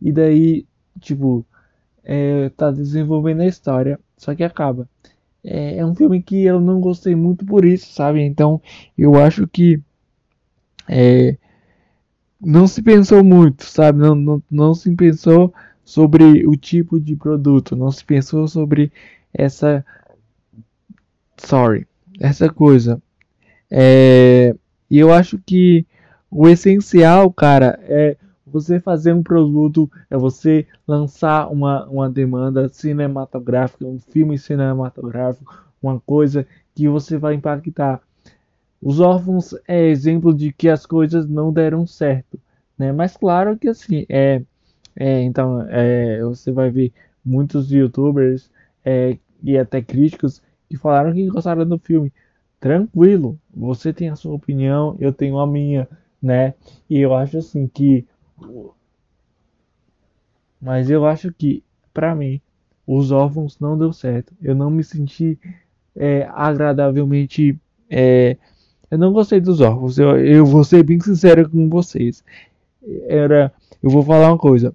e 0.00 0.12
daí, 0.12 0.66
tipo, 1.00 1.46
é, 2.04 2.50
tá 2.50 2.70
desenvolvendo 2.70 3.40
a 3.40 3.46
história, 3.46 3.98
só 4.18 4.34
que 4.34 4.44
acaba. 4.44 4.86
É, 5.42 5.78
é 5.78 5.86
um 5.86 5.94
filme 5.94 6.22
que 6.22 6.44
eu 6.44 6.60
não 6.60 6.78
gostei 6.78 7.14
muito 7.14 7.46
por 7.46 7.64
isso, 7.64 7.92
sabe? 7.92 8.20
Então, 8.20 8.60
eu 8.98 9.16
acho 9.16 9.46
que 9.48 9.82
é, 10.88 11.36
não 12.40 12.66
se 12.66 12.82
pensou 12.82 13.22
muito, 13.22 13.64
sabe? 13.64 13.98
Não, 13.98 14.14
não, 14.14 14.42
não 14.50 14.74
se 14.74 14.94
pensou 14.94 15.52
sobre 15.84 16.46
o 16.46 16.56
tipo 16.56 16.98
de 16.98 17.16
produto, 17.16 17.76
não 17.76 17.90
se 17.90 18.04
pensou 18.04 18.46
sobre 18.48 18.92
essa. 19.32 19.84
Sorry, 21.36 21.86
essa 22.18 22.48
coisa. 22.48 23.02
É, 23.70 24.54
e 24.90 24.98
eu 24.98 25.12
acho 25.12 25.38
que 25.38 25.86
o 26.30 26.48
essencial, 26.48 27.32
cara, 27.32 27.78
é 27.82 28.16
você 28.46 28.80
fazer 28.80 29.12
um 29.12 29.22
produto, 29.22 29.90
é 30.10 30.16
você 30.16 30.66
lançar 30.86 31.48
uma, 31.50 31.86
uma 31.86 32.10
demanda 32.10 32.68
cinematográfica, 32.68 33.86
um 33.86 33.98
filme 33.98 34.36
cinematográfico, 34.38 35.54
uma 35.82 36.00
coisa 36.00 36.46
que 36.74 36.88
você 36.88 37.16
vai 37.16 37.34
impactar. 37.34 38.00
Os 38.82 39.00
órfãos 39.00 39.54
é 39.68 39.88
exemplo 39.88 40.34
de 40.34 40.52
que 40.52 40.68
as 40.68 40.86
coisas 40.86 41.28
não 41.28 41.52
deram 41.52 41.86
certo, 41.86 42.40
né? 42.78 42.92
Mas 42.92 43.16
claro 43.16 43.58
que 43.58 43.68
assim, 43.68 44.06
é, 44.08 44.42
é 44.96 45.22
então 45.22 45.62
é, 45.68 46.22
você 46.22 46.52
vai 46.52 46.70
ver 46.70 46.92
muitos 47.24 47.70
youtubers 47.70 48.50
é, 48.84 49.18
e 49.42 49.58
até 49.58 49.82
críticos 49.82 50.42
que 50.68 50.76
falaram 50.76 51.12
que 51.14 51.26
gostaram 51.28 51.66
do 51.66 51.78
filme. 51.78 52.12
tranquilo. 52.60 53.38
Você 53.54 53.92
tem 53.92 54.10
a 54.10 54.16
sua 54.16 54.34
opinião, 54.34 54.96
eu 55.00 55.12
tenho 55.12 55.38
a 55.38 55.46
minha, 55.46 55.88
né? 56.22 56.54
E 56.88 56.98
eu 57.00 57.14
acho 57.14 57.38
assim 57.38 57.66
que 57.68 58.06
mas 60.60 60.90
eu 60.90 61.06
acho 61.06 61.32
que 61.32 61.62
para 61.92 62.14
mim 62.14 62.40
os 62.86 63.10
órfãos 63.12 63.58
não 63.60 63.78
deu 63.78 63.92
certo. 63.92 64.34
Eu 64.42 64.54
não 64.54 64.70
me 64.70 64.82
senti 64.84 65.38
é, 65.96 66.28
agradavelmente 66.32 67.58
é, 67.88 68.36
eu 68.90 68.98
não 68.98 69.12
gostei 69.12 69.40
dos 69.40 69.60
órfãos. 69.60 69.98
Eu, 69.98 70.18
eu 70.18 70.44
vou 70.44 70.64
ser 70.64 70.82
bem 70.82 71.00
sincero 71.00 71.48
com 71.48 71.68
vocês. 71.68 72.24
Era, 73.06 73.52
eu 73.82 73.90
vou 73.90 74.02
falar 74.02 74.28
uma 74.28 74.38
coisa. 74.38 74.74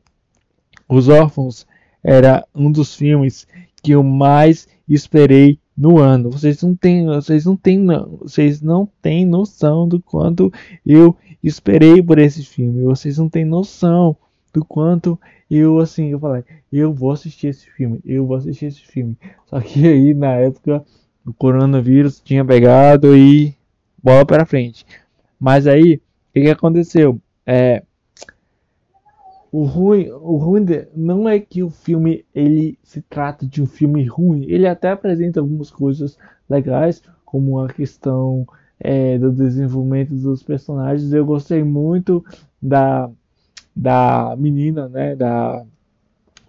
Os 0.88 1.10
órfãos 1.10 1.66
era 2.04 2.46
um 2.54 2.72
dos 2.72 2.96
filmes 2.96 3.48
que 3.82 3.92
eu 3.92 4.04
mais 4.04 4.68
esperei 4.88 5.60
no 5.78 5.98
ano. 6.00 6.30
Vocês 6.30 6.62
não 6.62 6.76
têm, 6.76 7.06
vocês 7.06 7.46
não 7.46 7.58
têm, 7.58 7.86
vocês 8.22 8.62
não 8.62 8.88
têm 9.02 9.26
noção 9.26 9.88
do 9.88 10.00
quanto 10.00 10.52
eu 10.86 11.16
esperei 11.44 12.02
por 12.02 12.18
esse 12.18 12.44
filme. 12.44 12.84
Vocês 12.84 13.18
não 13.18 13.28
têm 13.28 13.44
noção 13.44 14.16
do 14.54 14.64
quanto 14.64 15.20
eu 15.50 15.80
assim, 15.80 16.08
eu 16.08 16.20
falei, 16.20 16.44
eu 16.72 16.94
vou 16.94 17.12
assistir 17.12 17.48
esse 17.48 17.70
filme, 17.70 18.00
eu 18.06 18.26
vou 18.26 18.38
assistir 18.38 18.68
esse 18.68 18.82
filme. 18.82 19.18
Só 19.46 19.60
que 19.60 19.86
aí 19.88 20.14
na 20.14 20.34
época 20.34 20.84
o 21.26 21.34
coronavírus 21.34 22.22
tinha 22.24 22.46
pegado 22.46 23.16
e 23.16 23.56
bola 24.06 24.24
para 24.24 24.46
frente. 24.46 24.86
Mas 25.40 25.66
aí, 25.66 25.96
o 25.96 26.34
que, 26.34 26.42
que 26.42 26.50
aconteceu? 26.52 27.20
É, 27.44 27.82
o 29.52 29.64
ruim, 29.64 30.10
o 30.10 30.38
ruim 30.38 30.64
de, 30.64 30.88
não 30.96 31.28
é 31.28 31.40
que 31.40 31.64
o 31.64 31.72
filme 31.72 32.24
ele 32.34 32.78
se 32.84 33.02
trata 33.02 33.48
de 33.48 33.64
um 33.64 33.66
filme 33.66 34.06
ruim. 34.06 34.44
Ele 34.44 34.68
até 34.68 34.92
apresenta 34.92 35.40
algumas 35.40 35.72
coisas 35.72 36.18
legais, 36.48 37.02
como 37.26 37.60
a 37.60 37.68
questão 37.68 38.48
é, 38.80 39.18
do 39.18 39.32
desenvolvimento 39.32 40.14
dos 40.14 40.44
personagens. 40.44 41.12
Eu 41.12 41.26
gostei 41.26 41.64
muito 41.64 42.24
da, 42.62 43.10
da 43.76 44.36
menina, 44.38 44.88
né, 44.88 45.16
da, 45.16 45.66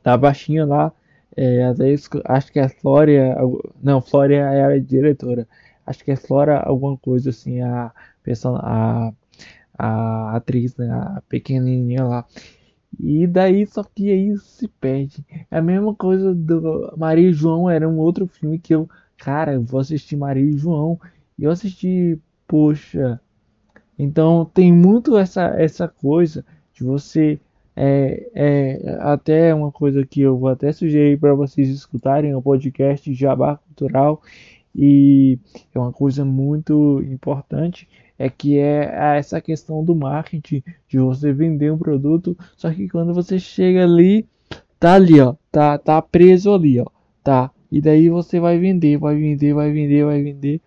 da 0.05 0.17
baixinha 0.17 0.67
lá. 0.67 0.93
É, 1.35 1.65
até 1.65 1.95
acho 2.25 2.53
que 2.53 2.59
é 2.59 2.69
Flória, 2.69 3.37
não, 3.83 4.01
Flória 4.01 4.37
é 4.37 4.65
a 4.65 4.79
diretora. 4.79 5.47
Acho 5.87 6.05
que 6.05 6.11
é 6.11 6.17
Flora 6.17 6.59
alguma 6.59 6.97
coisa 6.97 7.31
assim, 7.31 7.61
a, 7.61 7.93
a, 8.61 9.13
a 9.79 10.37
atriz, 10.37 10.77
né, 10.77 10.91
a 10.91 11.23
pequenininha 11.29 12.05
lá. 12.05 12.27
E 12.99 13.27
daí, 13.27 13.67
só 13.67 13.83
que 13.85 14.11
aí 14.11 14.37
se 14.39 14.69
perde. 14.69 15.25
É 15.51 15.59
a 15.59 15.63
mesma 15.63 15.95
coisa 15.95 16.35
do 16.35 16.93
Maria 16.97 17.29
e 17.29 17.33
João, 17.33 17.69
era 17.69 17.89
um 17.89 17.99
outro 17.99 18.27
filme 18.27 18.59
que 18.59 18.75
eu, 18.75 18.89
cara, 19.19 19.55
eu 19.55 19.63
vou 19.63 19.81
assistir 19.81 20.17
Maria 20.17 20.43
e 20.45 20.57
João. 20.57 20.99
E 21.39 21.45
eu 21.45 21.51
assisti, 21.51 22.19
poxa. 22.47 23.21
Então 23.99 24.45
tem 24.53 24.73
muito 24.73 25.17
essa, 25.17 25.45
essa 25.61 25.89
coisa 25.89 26.45
de 26.73 26.85
você. 26.85 27.39
É, 27.79 28.31
é 28.35 28.99
até 29.01 29.55
uma 29.55 29.71
coisa 29.71 30.07
que 30.07 30.23
eu 30.23 30.39
vou 30.39 30.49
até 30.49 30.73
sugerir 30.73 31.19
para 31.21 31.35
vocês 31.35 31.69
escutarem 31.69 32.35
o 32.35 32.41
podcast 32.41 33.13
Jabá 33.13 33.59
Cultural. 33.59 34.23
E 34.77 35.39
é 35.75 35.79
uma 35.79 35.93
coisa 35.93 36.25
muito 36.25 37.03
importante 37.03 37.89
é 38.19 38.29
que 38.29 38.59
é 38.59 39.17
essa 39.19 39.41
questão 39.41 39.85
do 39.85 39.95
marketing, 39.95 40.63
de 40.89 40.99
você 40.99 41.33
vender 41.33 41.73
um 41.73 41.79
produto, 41.79 42.37
só 42.57 42.71
que 42.71 42.89
quando 42.89 43.13
você 43.15 43.39
chega 43.39 43.85
ali, 43.85 44.27
tá 44.79 44.95
ali, 44.95 45.21
ó, 45.21 45.35
tá, 45.51 45.79
tá 45.79 46.01
preso 46.01 46.53
ali, 46.53 46.81
ó, 46.81 46.87
tá. 47.23 47.51
E 47.71 47.81
daí 47.81 48.09
você 48.09 48.39
vai 48.39 48.59
vender, 48.59 48.99
vai 48.99 49.17
vender, 49.17 49.55
vai 49.55 49.73
vender, 49.73 50.05
vai 50.05 50.23
vender. 50.23 50.61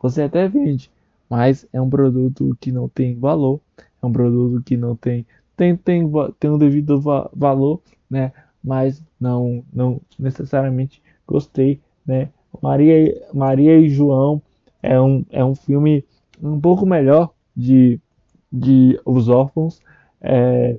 Você 0.00 0.22
até 0.22 0.48
vende, 0.48 0.90
mas 1.28 1.66
é 1.72 1.80
um 1.80 1.90
produto 1.90 2.56
que 2.60 2.72
não 2.72 2.88
tem 2.88 3.18
valor, 3.18 3.60
é 4.02 4.06
um 4.06 4.12
produto 4.12 4.62
que 4.64 4.76
não 4.76 4.96
tem 4.96 5.26
tem 5.56 5.76
tem, 5.76 6.04
tem 6.38 6.50
um 6.50 6.58
devido 6.58 7.00
va 7.00 7.30
valor, 7.34 7.80
né? 8.10 8.32
Mas 8.62 9.02
não 9.18 9.64
não 9.72 10.00
necessariamente 10.18 11.02
gostei, 11.26 11.80
né? 12.06 12.30
Maria 12.62 13.28
Maria 13.32 13.78
e 13.78 13.88
João 13.88 14.42
é 14.82 15.00
um 15.00 15.24
é 15.30 15.44
um 15.44 15.54
filme 15.54 16.04
um 16.42 16.60
pouco 16.60 16.84
melhor 16.86 17.32
de, 17.56 18.00
de 18.52 19.00
Os 19.04 19.28
Órfãos. 19.28 19.80
É, 20.20 20.78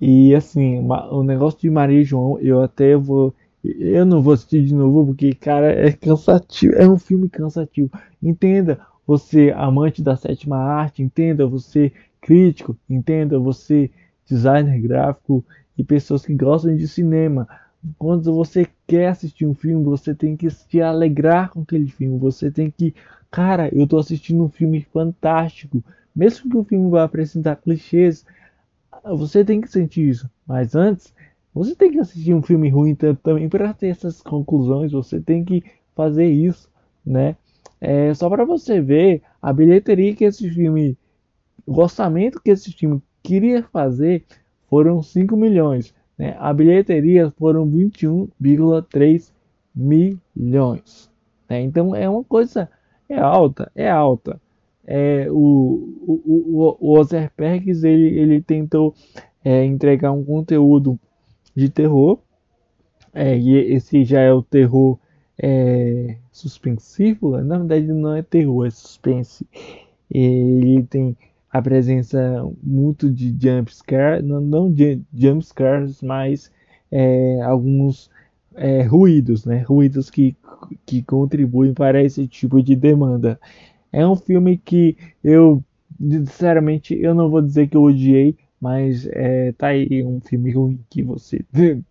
e 0.00 0.34
assim, 0.34 0.86
o 1.10 1.22
negócio 1.22 1.60
de 1.60 1.70
Maria 1.70 2.00
e 2.00 2.04
João, 2.04 2.38
eu 2.40 2.62
até 2.62 2.96
vou. 2.96 3.34
Eu 3.64 4.06
não 4.06 4.22
vou 4.22 4.34
assistir 4.34 4.64
de 4.64 4.72
novo 4.74 5.06
porque, 5.06 5.34
cara, 5.34 5.72
é 5.72 5.90
cansativo. 5.92 6.74
É 6.74 6.88
um 6.88 6.98
filme 6.98 7.28
cansativo. 7.28 7.90
Entenda, 8.22 8.78
você 9.06 9.52
amante 9.56 10.02
da 10.02 10.16
sétima 10.16 10.56
arte, 10.56 11.02
entenda, 11.02 11.46
você 11.46 11.92
crítico, 12.20 12.76
entenda, 12.88 13.38
você 13.38 13.90
designer 14.26 14.80
gráfico 14.80 15.44
e 15.76 15.82
pessoas 15.82 16.24
que 16.24 16.34
gostam 16.34 16.76
de 16.76 16.86
cinema. 16.86 17.48
Quando 17.98 18.34
você 18.34 18.66
quer 18.86 19.08
assistir 19.08 19.46
um 19.46 19.54
filme, 19.54 19.84
você 19.84 20.14
tem 20.14 20.36
que 20.36 20.50
se 20.50 20.80
alegrar 20.80 21.50
com 21.50 21.60
aquele 21.62 21.88
filme, 21.88 22.18
você 22.18 22.50
tem 22.50 22.70
que 22.70 22.94
Cara, 23.30 23.68
eu 23.74 23.86
tô 23.86 23.98
assistindo 23.98 24.42
um 24.44 24.48
filme 24.48 24.82
fantástico. 24.92 25.82
Mesmo 26.14 26.50
que 26.50 26.56
o 26.56 26.64
filme 26.64 26.90
vá 26.90 27.04
apresentar 27.04 27.56
clichês, 27.56 28.24
você 29.04 29.44
tem 29.44 29.60
que 29.60 29.70
sentir 29.70 30.08
isso. 30.08 30.30
Mas 30.46 30.74
antes, 30.74 31.14
você 31.52 31.74
tem 31.74 31.90
que 31.90 31.98
assistir 31.98 32.34
um 32.34 32.42
filme 32.42 32.68
ruim 32.68 32.94
também 32.94 33.48
para 33.48 33.74
ter 33.74 33.88
essas 33.88 34.22
conclusões. 34.22 34.92
Você 34.92 35.20
tem 35.20 35.44
que 35.44 35.62
fazer 35.94 36.26
isso, 36.26 36.70
né? 37.04 37.36
É 37.80 38.12
só 38.14 38.28
para 38.28 38.44
você 38.44 38.80
ver 38.80 39.22
a 39.40 39.52
bilheteria 39.52 40.14
que 40.14 40.24
esse 40.24 40.50
filme, 40.50 40.96
o 41.66 41.80
orçamento 41.80 42.40
que 42.40 42.50
esse 42.50 42.72
filme 42.72 43.02
queria 43.22 43.62
fazer 43.62 44.24
foram 44.68 45.02
5 45.02 45.36
milhões. 45.36 45.94
Né? 46.18 46.36
A 46.38 46.52
bilheteria 46.52 47.30
foram 47.38 47.66
21,3 47.66 49.32
milhões. 49.74 51.08
Né? 51.48 51.62
Então 51.62 51.94
é 51.94 52.08
uma 52.08 52.24
coisa 52.24 52.68
é 53.08 53.18
alta, 53.18 53.70
é 53.74 53.88
alta. 53.88 54.40
É, 54.86 55.30
o, 55.30 55.36
o, 56.06 56.22
o, 56.26 56.76
o 56.80 56.98
Ozerpergs, 56.98 57.84
ele, 57.84 58.18
ele 58.18 58.42
tentou 58.42 58.94
é, 59.44 59.64
entregar 59.64 60.12
um 60.12 60.24
conteúdo 60.24 60.98
de 61.54 61.68
terror, 61.68 62.18
é, 63.12 63.36
e 63.36 63.56
esse 63.74 64.04
já 64.04 64.20
é 64.20 64.32
o 64.32 64.42
terror 64.42 64.98
é, 65.38 66.16
suspensivo, 66.30 67.36
né? 67.36 67.42
na 67.42 67.58
verdade 67.58 67.86
não 67.86 68.14
é 68.14 68.22
terror, 68.22 68.66
é 68.66 68.70
suspense. 68.70 69.46
Ele 70.10 70.82
tem 70.84 71.16
a 71.50 71.62
presença 71.62 72.20
muito 72.62 73.10
de 73.10 73.34
jumpscare, 73.40 74.22
não, 74.22 74.40
não 74.40 74.74
jumpscares, 75.14 76.02
mas 76.02 76.52
é, 76.90 77.40
alguns 77.42 78.10
é, 78.54 78.82
ruídos, 78.82 79.44
né? 79.44 79.58
Ruídos 79.66 80.10
que, 80.10 80.36
que 80.84 81.02
contribuem 81.02 81.72
para 81.72 82.02
esse 82.02 82.26
tipo 82.26 82.62
de 82.62 82.74
demanda. 82.76 83.40
É 83.92 84.06
um 84.06 84.16
filme 84.16 84.58
que 84.58 84.96
eu, 85.24 85.62
sinceramente, 85.98 86.94
eu 87.00 87.14
não 87.14 87.30
vou 87.30 87.40
dizer 87.40 87.68
que 87.68 87.76
eu 87.76 87.82
odiei, 87.82 88.36
mas 88.60 89.08
é, 89.12 89.52
tá 89.52 89.68
aí 89.68 90.04
um 90.04 90.20
filme 90.20 90.50
ruim 90.50 90.80
que 90.90 91.02
você 91.02 91.44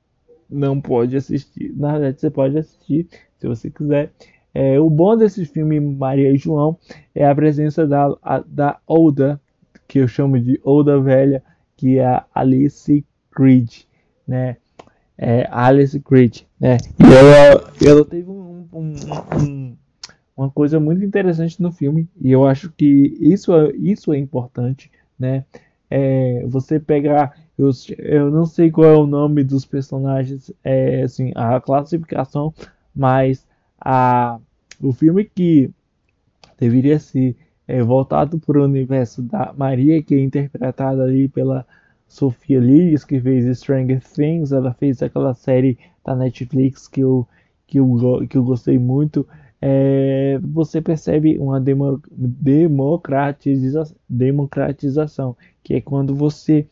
não 0.49 0.79
pode 0.79 1.15
assistir. 1.15 1.73
Na 1.75 1.93
verdade, 1.93 2.19
você 2.19 2.29
pode 2.29 2.57
assistir 2.57 3.07
se 3.39 3.47
você 3.47 3.69
quiser. 3.69 4.11
É, 4.53 4.79
o 4.79 4.89
bom 4.89 5.15
desse 5.15 5.45
filme 5.45 5.79
Maria 5.79 6.31
e 6.31 6.37
João 6.37 6.77
é 7.13 7.25
a 7.25 7.35
presença 7.35 7.85
da, 7.87 8.15
a, 8.21 8.39
da 8.39 8.79
Oda, 8.87 9.39
que 9.87 9.99
eu 9.99 10.07
chamo 10.07 10.39
de 10.39 10.59
Oda 10.63 10.99
Velha, 10.99 11.43
que 11.75 11.99
é 11.99 12.05
a 12.05 12.25
Alice 12.33 13.05
Creed, 13.31 13.83
né? 14.27 14.57
é, 15.17 15.47
Alice 15.49 15.99
Creed, 15.99 16.41
né? 16.59 16.77
E 16.99 17.13
ela, 17.13 17.73
ela 17.83 18.05
teve 18.05 18.29
um, 18.29 18.67
um, 18.71 18.93
um, 19.41 19.77
uma 20.35 20.49
coisa 20.51 20.79
muito 20.79 21.03
interessante 21.03 21.61
no 21.61 21.71
filme 21.71 22.07
e 22.21 22.31
eu 22.31 22.45
acho 22.45 22.71
que 22.71 23.17
isso, 23.19 23.53
é, 23.53 23.71
isso 23.75 24.13
é 24.13 24.17
importante, 24.17 24.91
né? 25.17 25.43
É, 25.89 26.45
você 26.47 26.79
pegar, 26.79 27.33
eu, 27.57 27.71
eu 27.97 28.29
não 28.29 28.45
sei 28.45 28.69
qual 28.69 28.87
é 28.87 28.95
o 28.95 29.07
nome 29.07 29.43
dos 29.43 29.65
personagens, 29.65 30.51
é, 30.63 31.01
assim, 31.01 31.31
a 31.33 31.59
classificação, 31.59 32.53
mas 32.93 33.47
a, 33.79 34.37
o 34.81 34.91
filme 34.91 35.23
que 35.23 35.71
deveria 36.59 36.99
ser 36.99 37.35
é, 37.67 37.81
voltado 37.83 38.39
para 38.39 38.59
o 38.59 38.63
universo 38.63 39.21
da 39.21 39.53
Maria, 39.55 40.01
que 40.01 40.15
é 40.15 40.21
interpretada 40.21 41.03
ali 41.03 41.27
pela 41.27 41.65
Sofia 42.07 42.59
Lillis, 42.59 43.03
que 43.03 43.19
fez 43.19 43.57
Stranger 43.59 44.01
Things, 44.01 44.51
ela 44.51 44.73
fez 44.73 45.03
aquela 45.03 45.33
série 45.33 45.77
da 46.05 46.15
Netflix 46.15 46.87
que 46.87 47.01
eu, 47.01 47.27
que 47.67 47.79
eu, 47.79 48.25
que 48.29 48.37
eu 48.37 48.43
gostei 48.43 48.79
muito. 48.79 49.27
É, 49.61 50.39
você 50.41 50.81
percebe 50.81 51.37
uma 51.37 51.59
demo, 51.59 52.01
democratiza, 52.11 53.83
democratização, 54.07 55.35
que 55.63 55.73
é 55.73 55.81
quando 55.81 56.15
você, 56.15 56.67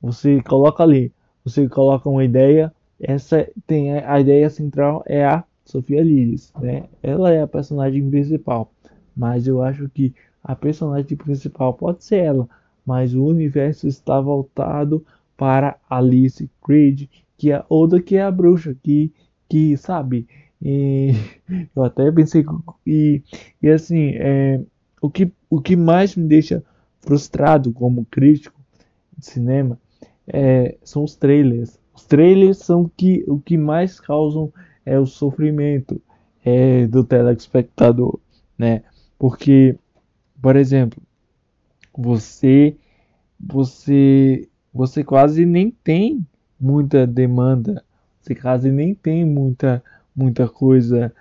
você 0.00 0.42
coloca 0.42 0.82
ali, 0.82 1.12
você 1.44 1.68
coloca 1.68 2.08
uma 2.08 2.24
ideia, 2.24 2.72
essa 2.98 3.48
tem 3.66 3.98
a, 3.98 4.14
a 4.14 4.20
ideia 4.20 4.48
central 4.50 5.02
é 5.06 5.24
a 5.24 5.44
Sofia 5.64 6.02
Lillis, 6.02 6.52
né? 6.60 6.84
Ela 7.02 7.32
é 7.32 7.42
a 7.42 7.46
personagem 7.46 8.08
principal. 8.10 8.72
mas 9.14 9.46
eu 9.46 9.62
acho 9.62 9.88
que 9.90 10.14
a 10.42 10.56
personagem 10.56 11.16
principal 11.16 11.74
pode 11.74 12.04
ser 12.04 12.16
ela, 12.16 12.48
mas 12.84 13.14
o 13.14 13.24
universo 13.24 13.86
está 13.86 14.20
voltado 14.20 15.04
para 15.36 15.76
Alice 15.88 16.50
Creed, 16.64 17.08
que 17.38 17.52
é 17.52 17.64
outra 17.68 18.00
que 18.00 18.16
é 18.16 18.22
a 18.22 18.30
bruxa, 18.30 18.76
que, 18.82 19.12
que 19.48 19.76
sabe, 19.76 20.26
e, 20.60 21.10
eu 21.74 21.84
até 21.84 22.10
pensei 22.12 22.44
e, 22.86 23.22
e 23.60 23.68
assim, 23.68 24.10
é, 24.14 24.60
o, 25.00 25.10
que, 25.10 25.32
o 25.50 25.60
que 25.60 25.74
mais 25.74 26.14
me 26.14 26.26
deixa 26.26 26.62
frustrado 27.00 27.72
como 27.72 28.04
crítico 28.04 28.60
de 29.18 29.26
cinema 29.26 29.78
é, 30.26 30.76
são 30.84 31.02
os 31.02 31.16
trailers. 31.16 31.78
Os 31.94 32.04
trailers 32.04 32.58
são 32.58 32.90
que, 32.96 33.24
o 33.26 33.38
que 33.40 33.58
mais 33.58 33.98
causam 33.98 34.52
é 34.86 34.98
o 34.98 35.06
sofrimento 35.06 36.00
é, 36.44 36.86
do 36.86 37.04
telespectador, 37.04 38.18
né? 38.56 38.82
Porque, 39.18 39.76
por 40.42 40.56
exemplo, 40.56 41.00
você 41.96 42.76
você 43.38 44.48
você 44.74 45.04
quase 45.04 45.46
nem 45.46 45.70
tem 45.70 46.26
muita 46.60 47.06
demanda, 47.06 47.84
você 48.20 48.34
quase 48.34 48.70
nem 48.70 48.94
tem 48.94 49.24
muita 49.24 49.82
muita 50.14 50.48
coisa 50.48 51.14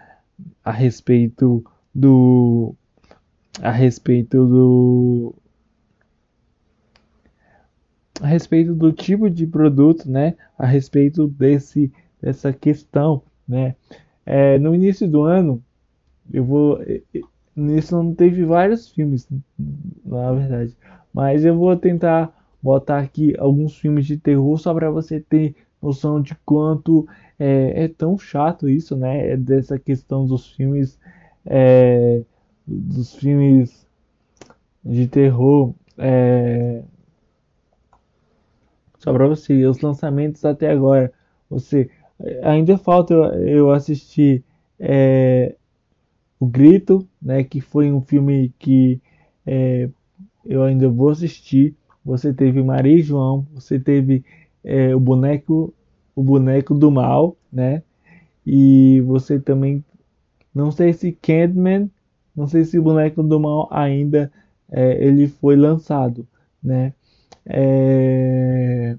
a 0.64 0.72
respeito 0.72 1.64
do 1.94 2.76
a 3.62 3.72
respeito 3.72 4.46
do 4.48 5.36
a 8.22 8.28
respeito 8.28 8.74
do 8.74 8.92
tipo 8.92 9.30
de 9.30 9.46
produto, 9.46 10.10
né? 10.10 10.36
A 10.58 10.66
respeito 10.66 11.28
desse 11.28 11.92
dessa 12.22 12.52
questão, 12.54 13.24
né? 13.48 13.76
É, 14.26 14.58
no 14.58 14.74
início 14.74 15.08
do 15.08 15.24
ano 15.24 15.64
eu 16.34 16.44
vou 16.46 16.80
nesse 17.56 17.94
ano 17.94 18.16
teve 18.16 18.44
vários 18.46 18.90
filmes, 18.90 19.28
na 20.06 20.32
verdade, 20.34 20.76
mas 21.14 21.44
eu 21.46 21.58
vou 21.58 21.76
tentar 21.76 22.34
botar 22.62 23.00
aqui 23.00 23.36
alguns 23.38 23.78
filmes 23.78 24.06
de 24.06 24.18
terror 24.18 24.58
só 24.58 24.74
para 24.74 24.90
você 24.90 25.20
ter 25.20 25.56
noção 25.82 26.22
de 26.22 26.36
quanto 26.46 27.08
é, 27.40 27.86
é, 27.86 27.88
tão 27.88 28.18
chato 28.18 28.70
isso, 28.70 28.96
né? 28.96 29.32
É 29.32 29.38
dessa 29.38 29.80
questão 29.80 30.26
dos 30.28 30.52
filmes, 30.52 31.00
é, 31.46 32.22
dos 32.68 33.16
filmes 33.16 33.88
de 34.86 35.08
terror. 35.08 35.74
É, 35.98 36.84
só 39.00 39.12
para 39.12 39.28
você, 39.28 39.66
os 39.66 39.82
lançamentos 39.82 40.46
até 40.46 40.70
agora, 40.70 41.12
você 41.50 41.90
ainda 42.44 42.78
falta 42.78 43.14
eu, 43.16 43.48
eu 43.48 43.72
assistir 43.72 44.44
é, 44.80 45.56
o 46.42 46.48
Grito, 46.48 47.08
né? 47.22 47.44
Que 47.44 47.62
foi 47.62 47.92
um 47.92 48.02
filme 48.02 48.52
que 48.60 49.00
é, 49.46 49.88
eu 50.46 50.64
ainda 50.64 50.90
vou 50.90 51.10
assistir. 51.10 51.76
Você 52.04 52.34
teve 52.34 52.64
Maria 52.64 52.98
e 52.98 53.04
João, 53.04 53.46
você 53.54 53.80
teve 53.80 54.26
é, 54.64 54.96
o 54.96 55.00
boneco 55.00 55.74
o 56.16 56.24
boneco 56.24 56.74
do 56.76 56.92
mal, 56.92 57.38
né? 57.54 57.84
E 58.46 59.02
você 59.02 59.40
também 59.40 59.86
não 60.54 60.72
sei 60.72 60.94
se 60.94 61.12
Candyman, 61.14 61.90
não 62.36 62.48
sei 62.48 62.66
se 62.66 62.80
o 62.80 62.84
boneco 62.84 63.24
do 63.24 63.40
mal 63.40 63.68
ainda 63.72 64.32
é, 64.70 65.04
ele 65.06 65.28
foi 65.28 65.56
lançado, 65.56 66.28
né? 66.64 66.94
É... 67.46 68.98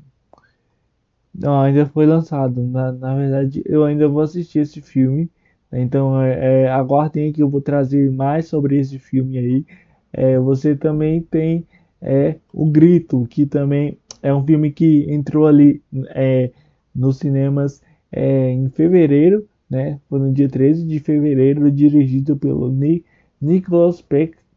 Não, 1.35 1.61
ainda 1.61 1.87
foi 1.87 2.07
lançado. 2.07 2.63
Na, 2.63 2.93
na 2.93 3.15
verdade, 3.17 3.63
eu 3.67 3.85
ainda 3.85 4.09
vou 4.09 4.23
assistir 4.23 4.61
esse 4.61 4.81
filme. 4.81 5.31
Então, 5.73 6.21
é, 6.21 6.65
é, 6.65 6.71
aguardem 6.71 7.33
que 7.33 7.43
eu 7.43 7.49
vou 7.49 7.61
trazer 7.61 8.11
mais 8.11 8.47
sobre 8.47 8.79
esse 8.79 8.99
filme 8.99 9.39
aí. 9.39 9.67
É, 10.13 10.39
você 10.39 10.77
também 10.77 11.23
tem 11.23 11.67
é, 12.01 12.37
o 12.53 12.67
Grito, 12.67 13.27
que 13.31 13.47
também 13.47 13.97
é 14.23 14.33
um 14.35 14.45
filme 14.45 14.71
que 14.71 15.07
entrou 15.11 15.47
ali 15.47 15.83
é, 16.11 16.51
nos 16.95 17.19
cinemas 17.19 17.83
é, 18.11 18.51
em 18.51 18.69
fevereiro, 18.69 19.47
né? 19.69 19.99
Foi 20.09 20.19
no 20.19 20.33
dia 20.33 20.49
13 20.49 20.87
de 20.87 21.01
fevereiro, 21.01 21.71
dirigido 21.71 22.37
pelo 22.37 22.71
Ni 22.71 23.05
Nicholas 23.41 24.05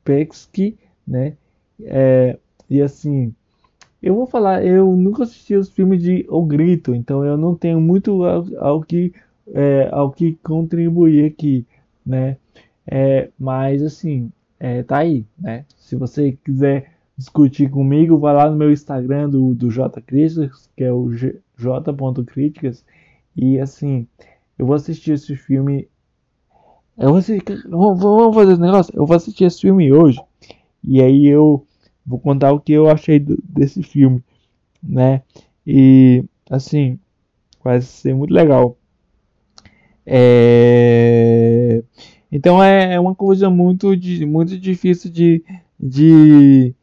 Peksky, 0.04 0.78
né? 1.08 1.34
É, 1.82 2.38
e 2.70 2.82
assim, 2.82 3.34
eu 4.02 4.13
vou 4.16 4.28
falar, 4.28 4.63
eu 4.66 4.96
nunca 4.96 5.24
assisti 5.24 5.56
os 5.56 5.70
filmes 5.70 6.02
de 6.02 6.26
O 6.30 6.44
Grito, 6.46 6.94
então 6.94 7.26
eu 7.26 7.38
não 7.38 7.56
tenho 7.56 7.82
muito 7.82 8.24
ao, 8.24 8.46
ao 8.60 8.82
que 8.82 9.13
é, 9.54 9.90
ao 9.92 10.12
que 10.12 10.38
contribuir 10.44 11.26
aqui, 11.26 11.66
né? 12.06 12.38
É, 12.88 13.30
mas 13.38 13.82
assim, 13.82 14.32
é, 14.60 14.84
tá 14.84 15.00
aí, 15.00 15.26
né? 15.38 15.66
Se 15.78 15.96
você 15.96 16.38
quiser 16.44 16.92
discutir 17.18 17.70
comigo, 17.70 18.18
vai 18.18 18.34
lá 18.34 18.50
no 18.50 18.58
meu 18.58 18.72
Instagram 18.72 19.30
do, 19.30 19.54
do 19.54 19.70
J 19.70 20.02
Críticas, 20.02 20.70
que 20.76 20.84
é 20.84 20.92
o 20.92 21.10
J.críticas, 21.58 22.86
e 23.36 23.60
assim, 23.60 24.08
eu 24.58 24.66
vou 24.66 24.76
assistir 24.76 25.14
esse 25.14 25.36
filme. 25.36 25.88
Eu 26.98 27.10
vou 27.10 27.18
assistir, 27.18 27.68
vamos 27.70 28.36
fazer 28.36 28.54
esse 28.54 28.62
negócio? 28.62 28.94
Eu 28.96 29.06
vou 29.06 29.16
assistir 29.16 29.46
esse 29.46 29.62
filme 29.62 29.92
hoje, 29.92 30.20
e 30.84 31.02
aí 31.02 31.26
eu 31.26 31.66
vou 32.06 32.20
contar 32.20 32.52
o 32.52 32.60
que 32.60 32.74
eu 32.74 32.90
achei 32.90 33.20
do, 33.20 33.42
desse 33.44 33.82
filme, 33.84 34.24
né? 34.82 35.22
E 35.66 36.24
assim, 36.50 37.00
vai 37.64 37.82
ser 37.82 38.14
muito 38.14 38.34
legal. 38.34 38.78
É... 40.06 41.84
Então 42.32 42.62
é, 42.62 42.94
é 42.96 43.00
uma 43.00 43.15
coisa 43.15 43.50
muito, 43.50 43.88
muito 44.28 44.58
difícil 44.60 45.12
de, 45.12 45.44
de 45.80 46.76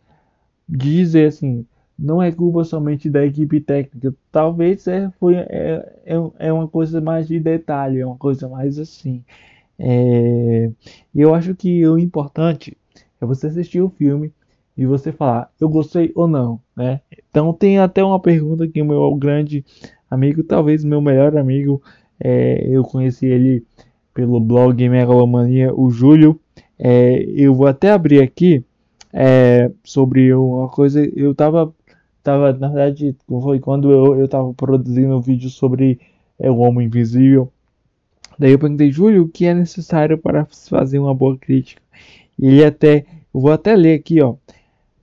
dizer 0.69 1.27
assim, 1.29 1.67
não 1.99 2.23
é 2.23 2.33
culpa 2.33 2.65
somente 2.65 3.09
da 3.11 3.25
equipe 3.25 3.61
técnica. 3.61 4.15
Talvez 4.31 4.87
é, 4.87 5.11
foi, 5.21 5.37
é, 5.37 6.01
é, 6.05 6.15
é 6.39 6.53
uma 6.53 6.67
coisa 6.67 7.01
mais 7.01 7.29
de 7.29 7.39
detalhe, 7.39 8.01
é 8.01 8.07
uma 8.07 8.17
coisa 8.17 8.49
mais 8.49 8.79
assim. 8.79 9.23
É, 9.79 10.71
eu 11.15 11.35
acho 11.35 11.55
que 11.55 11.87
o 11.87 11.99
importante 11.99 12.77
é 13.21 13.27
você 13.27 13.47
assistir 13.47 13.81
o 13.81 13.91
filme 13.91 14.33
e 14.77 14.87
você 14.87 15.13
falar, 15.13 15.51
eu 15.61 15.69
gostei 15.69 16.13
ou 16.15 16.27
não, 16.27 16.61
né? 16.77 17.01
Então 17.31 17.53
tem 17.53 17.79
até 17.79 18.03
uma 18.03 18.19
pergunta 18.21 18.67
que 18.67 18.81
o 18.81 18.85
meu 18.85 19.15
grande 19.17 19.65
amigo, 20.11 20.43
talvez 20.43 20.85
meu 20.85 21.01
melhor 21.01 21.37
amigo, 21.37 21.83
é, 22.23 22.67
eu 22.69 22.85
conheci 22.85 23.27
ele 23.27 23.65
pelo 24.15 24.39
blog 24.41 24.89
Megalomania, 24.89 25.75
o 25.75 25.91
Júlio. 25.91 26.39
É, 26.79 27.25
eu 27.35 27.55
vou 27.55 27.67
até 27.67 27.91
abrir 27.91 28.23
aqui 28.23 28.65
é, 29.13 29.71
sobre 29.83 30.33
uma 30.35 30.69
coisa. 30.69 31.05
Eu 31.17 31.35
tava, 31.35 31.75
tava 32.23 32.53
na 32.53 32.69
verdade, 32.69 33.17
foi 33.27 33.59
quando 33.59 33.91
eu, 33.91 34.21
eu 34.21 34.29
tava 34.29 34.53
produzindo 34.55 35.17
um 35.17 35.21
vídeo 35.21 35.51
sobre 35.51 36.01
é, 36.39 36.51
o 36.51 36.59
Homem 36.59 36.87
Invisível. 36.87 37.51
Daí 38.39 38.53
eu 38.53 38.59
perguntei, 38.59 38.91
Júlio, 38.91 39.25
o 39.25 39.29
que 39.29 39.47
é 39.47 39.55
necessário 39.55 40.17
para 40.17 40.47
fazer 40.47 40.99
uma 40.99 41.15
boa 41.15 41.37
crítica? 41.37 41.83
E 42.39 42.47
ele 42.47 42.65
até, 42.65 43.05
eu 43.35 43.41
vou 43.41 43.53
até 43.53 43.75
ler 43.75 43.95
aqui, 43.95 44.21
ó. 44.21 44.37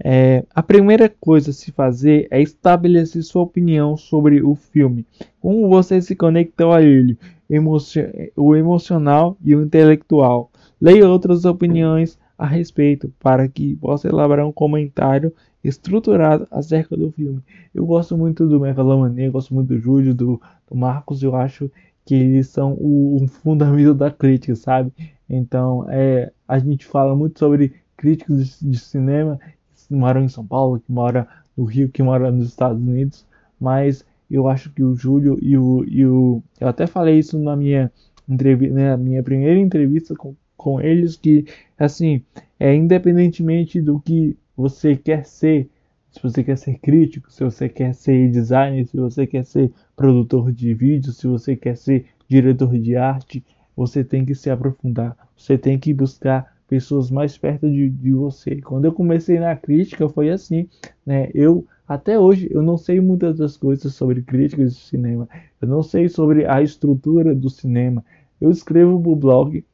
É, 0.04 0.46
a 0.56 0.64
primeira 0.64 1.10
coisa 1.10 1.52
a 1.52 1.54
se 1.54 1.72
fazer 1.72 2.28
é 2.32 2.42
estabelecer 2.42 3.22
sua 3.24 3.42
opinião 3.42 3.98
sobre 3.98 4.42
o 4.42 4.56
filme. 4.56 5.06
Como 5.42 5.68
você 5.68 6.02
se 6.02 6.16
conectou 6.16 6.72
a 6.72 6.82
ele, 6.82 7.18
o 8.36 8.56
emocional 8.56 9.38
e 9.44 9.56
o 9.56 9.64
intelectual. 9.64 10.52
Leia 10.80 11.08
outras 11.10 11.46
opiniões 11.46 12.18
a 12.38 12.46
respeito 12.46 13.12
para 13.20 13.48
que 13.50 13.76
possa 13.76 14.08
elaborar 14.08 14.48
um 14.48 14.52
comentário 14.52 15.34
estruturado 15.62 16.48
acerca 16.50 16.96
do 16.96 17.12
filme. 17.12 17.42
Eu 17.76 17.86
gosto 17.86 18.18
muito 18.18 18.48
do 18.48 18.60
Megalomania, 18.62 19.30
gosto 19.30 19.54
muito 19.54 19.68
do 19.70 19.80
Júlio, 19.80 20.14
do, 20.14 20.42
do 20.70 20.76
Marcos, 20.76 21.22
eu 21.22 21.36
acho 21.36 21.70
que 22.06 22.16
eles 22.16 22.48
são 22.48 22.74
o, 22.74 23.22
o 23.22 23.28
fundamento 23.28 23.94
da 23.94 24.10
crítica, 24.10 24.56
sabe? 24.56 24.92
Então, 25.30 25.86
é, 25.90 26.32
a 26.48 26.58
gente 26.58 26.86
fala 26.86 27.14
muito 27.16 27.38
sobre 27.38 27.74
críticos 27.98 28.60
de, 28.60 28.70
de 28.70 28.80
cinema 28.80 29.38
moram 29.96 30.24
em 30.24 30.30
São 30.30 30.46
Paulo, 30.46 30.80
que 30.80 30.92
moram 30.92 31.26
no 31.56 31.66
Rio, 31.66 31.90
que 31.90 32.04
moram 32.04 32.32
nos 32.32 32.48
Estados 32.48 32.82
Unidos, 32.82 33.26
mas 33.60 34.06
eu 34.30 34.48
acho 34.48 34.72
que 34.72 34.84
o 34.84 34.96
Júlio 34.96 35.38
e 35.42 35.58
o, 35.58 35.84
e 35.86 36.06
o 36.06 36.44
eu 36.60 36.68
até 36.68 36.86
falei 36.86 37.20
isso 37.20 37.38
na 37.40 37.56
minha 37.56 37.92
entrevista, 38.28 38.76
né, 38.76 38.96
minha 38.98 39.24
primeira 39.24 39.60
entrevista 39.60 40.14
com, 40.16 40.36
com 40.56 40.80
eles 40.80 41.16
que, 41.16 41.46
assim, 41.78 42.22
é 42.60 42.74
independentemente 42.74 43.82
do 43.82 44.00
que 44.00 44.38
você 44.56 44.96
quer 44.96 45.26
ser, 45.26 45.70
se 46.12 46.22
você 46.22 46.44
quer 46.44 46.58
ser 46.58 46.78
crítico, 46.80 47.32
se 47.32 47.44
você 47.44 47.68
quer 47.68 47.94
ser 47.94 48.30
designer, 48.30 48.86
se 48.86 48.98
você 48.98 49.26
quer 49.26 49.46
ser 49.46 49.72
produtor 49.96 50.52
de 50.52 50.74
vídeo, 50.74 51.12
se 51.12 51.26
você 51.28 51.56
quer 51.56 51.76
ser 51.76 52.06
diretor 52.28 52.78
de 52.78 52.96
arte, 52.96 53.44
você 53.76 54.04
tem 54.04 54.26
que 54.26 54.36
se 54.36 54.50
aprofundar, 54.50 55.18
você 55.36 55.58
tem 55.58 55.80
que 55.80 55.94
buscar 55.94 56.54
pessoas 56.70 57.10
mais 57.10 57.38
perto 57.38 57.70
de, 57.70 57.90
de 57.90 58.14
você. 58.14 58.62
Quando 58.62 58.86
eu 58.86 58.94
comecei 58.94 59.40
na 59.40 59.56
crítica 59.56 60.08
foi 60.08 60.30
assim, 60.30 60.70
né? 61.06 61.30
Eu 61.34 61.66
até 61.88 62.20
hoje 62.20 62.48
eu 62.52 62.62
não 62.62 62.78
sei 62.78 63.02
muitas 63.02 63.38
das 63.38 63.58
coisas 63.58 63.94
sobre 63.96 64.22
críticas 64.22 64.76
de 64.76 64.80
cinema, 64.82 65.28
eu 65.60 65.68
não 65.68 65.82
sei 65.82 66.08
sobre 66.08 66.46
a 66.46 66.62
estrutura 66.62 67.34
do 67.34 67.50
cinema. 67.50 68.06
Eu 68.40 68.52
escrevo 68.52 68.96
o 68.96 69.16
blog 69.16 69.66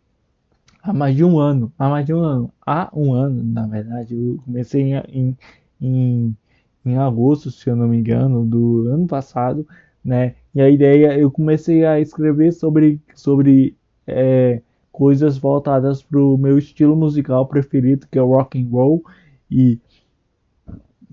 há 0.82 0.94
mais 0.94 1.16
de 1.16 1.24
um 1.24 1.38
ano, 1.40 1.72
há 1.78 1.90
mais 1.90 2.06
de 2.06 2.14
um 2.14 2.20
ano, 2.20 2.52
há 2.66 2.90
um 2.94 3.14
ano, 3.14 3.44
na 3.44 3.68
verdade, 3.68 4.16
eu 4.16 4.40
comecei 4.46 4.94
em, 5.10 5.38
em, 5.82 6.38
em 6.86 6.98
agosto, 6.98 7.52
se 7.52 7.70
eu 7.70 7.76
não 7.76 7.88
me 7.88 7.98
engano, 7.98 8.46
do 8.46 8.90
ano 8.90 9.08
passado, 9.08 9.68
né? 10.04 10.36
E 10.54 10.62
a 10.62 10.70
ideia, 10.70 11.18
eu 11.18 11.30
comecei 11.30 11.86
a 11.86 12.00
escrever 12.00 12.54
sobre, 12.54 13.02
sobre 13.16 13.76
é, 14.08 14.62
coisas 14.96 15.38
voltadas 15.38 16.02
para 16.02 16.22
o 16.22 16.38
meu 16.38 16.58
estilo 16.58 16.96
musical 16.96 17.46
preferido, 17.48 18.08
que 18.10 18.18
é 18.18 18.22
rock 18.22 18.58
and 18.58 18.70
roll, 18.70 19.04
e 19.52 19.78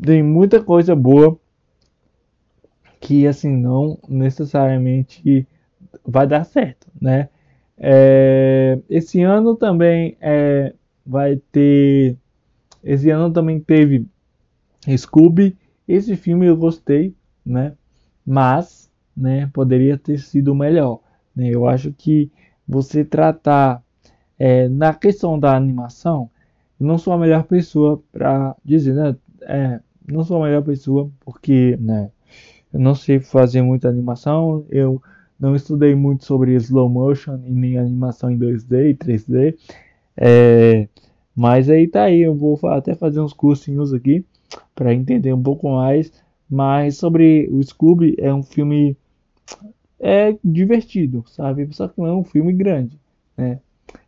tem 0.00 0.22
muita 0.22 0.62
coisa 0.62 0.94
boa 0.94 1.36
que 3.00 3.26
assim 3.26 3.56
não 3.56 3.98
necessariamente 4.08 5.48
vai 6.06 6.28
dar 6.28 6.44
certo, 6.44 6.86
né? 7.00 7.28
É, 7.76 8.78
esse 8.88 9.20
ano 9.20 9.56
também 9.56 10.16
é, 10.20 10.72
vai 11.04 11.42
ter. 11.50 12.16
Esse 12.84 13.10
ano 13.10 13.32
também 13.32 13.58
teve 13.58 14.06
Scooby. 14.96 15.56
Esse 15.88 16.14
filme 16.14 16.46
eu 16.46 16.56
gostei, 16.56 17.16
né? 17.44 17.74
Mas, 18.24 18.88
né? 19.16 19.50
Poderia 19.52 19.98
ter 19.98 20.18
sido 20.20 20.54
melhor. 20.54 21.00
Né? 21.34 21.48
Eu 21.48 21.66
acho 21.66 21.92
que 21.92 22.30
você 22.72 23.04
tratar 23.04 23.82
é, 24.38 24.68
na 24.68 24.94
questão 24.94 25.38
da 25.38 25.54
animação, 25.54 26.30
não 26.80 26.98
sou 26.98 27.12
a 27.12 27.18
melhor 27.18 27.44
pessoa 27.44 28.02
para 28.10 28.56
dizer, 28.64 28.94
né? 28.94 29.16
É, 29.42 29.80
não 30.06 30.24
sou 30.24 30.42
a 30.42 30.46
melhor 30.46 30.62
pessoa 30.62 31.10
porque, 31.20 31.76
né? 31.80 32.10
Eu 32.72 32.80
não 32.80 32.94
sei 32.94 33.20
fazer 33.20 33.62
muita 33.62 33.88
animação. 33.88 34.64
Eu 34.70 35.00
não 35.38 35.54
estudei 35.54 35.94
muito 35.94 36.24
sobre 36.24 36.54
slow 36.54 36.88
motion 36.88 37.38
e 37.46 37.50
nem 37.52 37.78
animação 37.78 38.30
em 38.30 38.38
2D 38.38 38.90
e 38.90 38.94
3D. 38.94 39.56
É, 40.16 40.88
mas 41.36 41.68
aí 41.68 41.86
tá 41.86 42.04
aí, 42.04 42.20
eu 42.20 42.34
vou 42.34 42.58
até 42.64 42.94
fazer 42.94 43.20
uns 43.20 43.32
cursinhos 43.32 43.92
aqui 43.92 44.24
para 44.74 44.94
entender 44.94 45.32
um 45.32 45.42
pouco 45.42 45.70
mais. 45.70 46.12
Mas 46.48 46.96
sobre 46.96 47.48
o 47.50 47.62
Scooby 47.62 48.14
é 48.18 48.32
um 48.32 48.42
filme 48.42 48.96
é 50.02 50.36
divertido, 50.42 51.24
sabe? 51.28 51.68
Só 51.72 51.86
que 51.86 52.00
não 52.00 52.06
é 52.08 52.12
um 52.12 52.24
filme 52.24 52.52
grande, 52.52 52.98
né? 53.36 53.60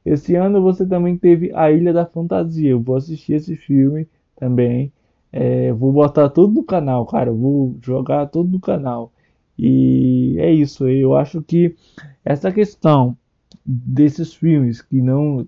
Esse 0.04 0.34
ano 0.34 0.60
você 0.60 0.84
também 0.84 1.16
teve 1.16 1.52
A 1.54 1.70
Ilha 1.70 1.92
da 1.92 2.04
Fantasia. 2.04 2.70
Eu 2.70 2.80
vou 2.80 2.96
assistir 2.96 3.34
esse 3.34 3.54
filme 3.56 4.08
também. 4.36 4.92
É, 5.32 5.72
vou 5.72 5.92
botar 5.92 6.28
tudo 6.28 6.54
no 6.54 6.64
canal, 6.64 7.06
cara. 7.06 7.32
vou 7.32 7.76
jogar 7.80 8.26
tudo 8.26 8.50
no 8.50 8.60
canal. 8.60 9.12
E 9.58 10.36
é 10.38 10.52
isso. 10.52 10.88
Eu 10.88 11.14
acho 11.14 11.40
que 11.42 11.76
essa 12.24 12.50
questão 12.50 13.16
desses 13.64 14.34
filmes 14.34 14.82
que 14.82 15.00
não 15.00 15.46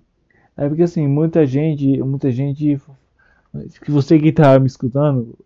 é 0.55 0.67
porque 0.67 0.83
assim 0.83 1.07
muita 1.07 1.45
gente, 1.45 2.01
muita 2.01 2.31
gente 2.31 2.81
que 3.83 3.91
você 3.91 4.17
que 4.17 4.29
está 4.29 4.57
me 4.59 4.67
escutando, 4.67 5.37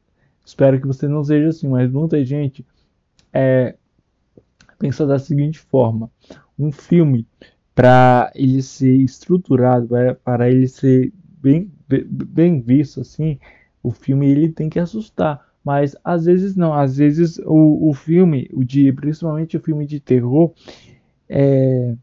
espero 0.45 0.79
que 0.79 0.87
você 0.87 1.07
não 1.07 1.23
seja 1.23 1.49
assim, 1.49 1.67
mas 1.67 1.91
muita 1.91 2.23
gente 2.23 2.65
é, 3.33 3.75
pensa 4.81 5.05
da 5.05 5.19
seguinte 5.19 5.59
forma: 5.59 6.09
um 6.57 6.71
filme 6.71 7.27
para 7.75 8.31
ele 8.35 8.61
ser 8.61 8.95
estruturado, 8.95 9.87
para 10.23 10.49
ele 10.49 10.67
ser 10.67 11.13
bem, 11.41 11.71
bem 11.87 12.59
visto 12.59 12.99
assim, 12.99 13.39
o 13.81 13.91
filme 13.91 14.29
ele 14.29 14.49
tem 14.49 14.69
que 14.69 14.79
assustar. 14.79 15.47
Mas 15.63 15.95
às 16.03 16.25
vezes 16.25 16.55
não, 16.55 16.73
às 16.73 16.97
vezes 16.97 17.37
o, 17.45 17.89
o 17.89 17.93
filme, 17.93 18.49
o 18.51 18.63
de, 18.63 18.91
principalmente 18.91 19.55
o 19.55 19.61
filme 19.61 19.85
de 19.85 19.99
terror, 19.99 20.51
é, 21.29 21.95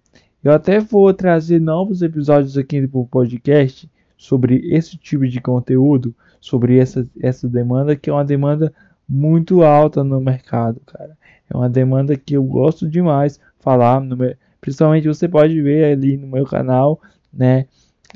eu 0.42 0.52
até 0.52 0.78
vou 0.78 1.12
trazer 1.12 1.60
novos 1.60 2.00
episódios 2.00 2.56
aqui 2.56 2.80
no 2.80 3.06
podcast 3.06 3.90
sobre 4.16 4.72
esse 4.72 4.96
tipo 4.96 5.26
de 5.26 5.40
conteúdo, 5.40 6.14
sobre 6.40 6.78
essa, 6.78 7.06
essa 7.20 7.48
demanda, 7.48 7.96
que 7.96 8.08
é 8.08 8.12
uma 8.12 8.24
demanda 8.24 8.72
muito 9.08 9.62
alta 9.64 10.04
no 10.04 10.20
mercado, 10.20 10.80
cara. 10.86 11.16
É 11.50 11.56
uma 11.56 11.68
demanda 11.68 12.16
que 12.16 12.34
eu 12.34 12.44
gosto 12.44 12.88
demais 12.88 13.40
falar, 13.60 14.00
no, 14.00 14.16
principalmente 14.60 15.08
você 15.08 15.28
pode 15.28 15.60
ver 15.60 15.92
ali 15.92 16.16
no 16.16 16.26
meu 16.26 16.44
canal, 16.44 17.00
né? 17.32 17.66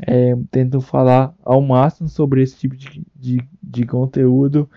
É, 0.06 0.34
tento 0.50 0.80
falar 0.80 1.34
ao 1.44 1.60
máximo 1.60 2.08
sobre 2.08 2.42
esse 2.42 2.56
tipo 2.56 2.74
de, 2.74 3.02
de, 3.14 3.42
de 3.62 3.84
conteúdo 3.84 4.68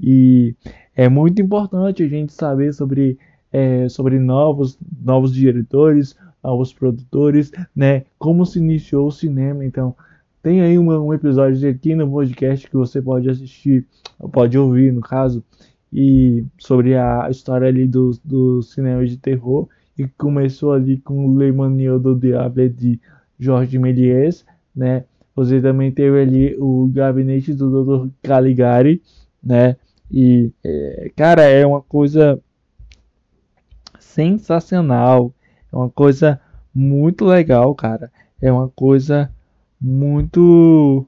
e 0.00 0.54
é 0.96 1.08
muito 1.08 1.42
importante 1.42 2.02
a 2.02 2.08
gente 2.08 2.32
saber 2.32 2.72
sobre, 2.72 3.18
é, 3.52 3.88
sobre 3.88 4.18
novos, 4.18 4.78
novos 5.04 5.32
diretores, 5.32 6.16
novos 6.42 6.72
produtores, 6.72 7.52
né? 7.74 8.04
Como 8.18 8.44
se 8.44 8.58
iniciou 8.58 9.08
o 9.08 9.12
cinema. 9.12 9.64
Então, 9.64 9.94
tem 10.42 10.60
aí 10.60 10.78
um, 10.78 10.90
um 10.90 11.14
episódio 11.14 11.68
aqui 11.70 11.94
no 11.94 12.10
podcast 12.10 12.68
que 12.68 12.76
você 12.76 13.00
pode 13.00 13.30
assistir, 13.30 13.86
pode 14.32 14.58
ouvir, 14.58 14.92
no 14.92 15.00
caso, 15.00 15.44
e 15.92 16.44
sobre 16.58 16.96
a 16.96 17.28
história 17.30 17.68
ali 17.68 17.86
do, 17.86 18.12
do 18.24 18.62
cinema 18.62 19.04
de 19.04 19.16
terror. 19.16 19.68
E 19.98 20.08
começou 20.08 20.72
ali 20.72 20.98
com 20.98 21.26
o 21.26 21.38
Le 21.38 21.52
Manoir 21.52 21.98
do 21.98 22.18
Diable 22.18 22.70
de 22.70 23.00
Jorge 23.38 23.78
Méliès, 23.78 24.44
né? 24.74 25.04
Você 25.34 25.60
também 25.60 25.90
teve 25.90 26.20
ali 26.20 26.56
o 26.58 26.88
gabinete 26.92 27.52
do 27.52 27.84
Dr. 27.84 28.08
Caligari, 28.22 29.02
né? 29.42 29.76
E, 30.10 30.52
é, 30.64 31.10
cara, 31.16 31.42
é 31.42 31.66
uma 31.66 31.80
coisa 31.80 32.40
sensacional. 33.98 35.34
É 35.72 35.76
uma 35.76 35.90
coisa 35.90 36.40
muito 36.74 37.24
legal, 37.24 37.74
cara. 37.74 38.10
É 38.40 38.52
uma 38.52 38.68
coisa 38.68 39.32
muito, 39.80 41.06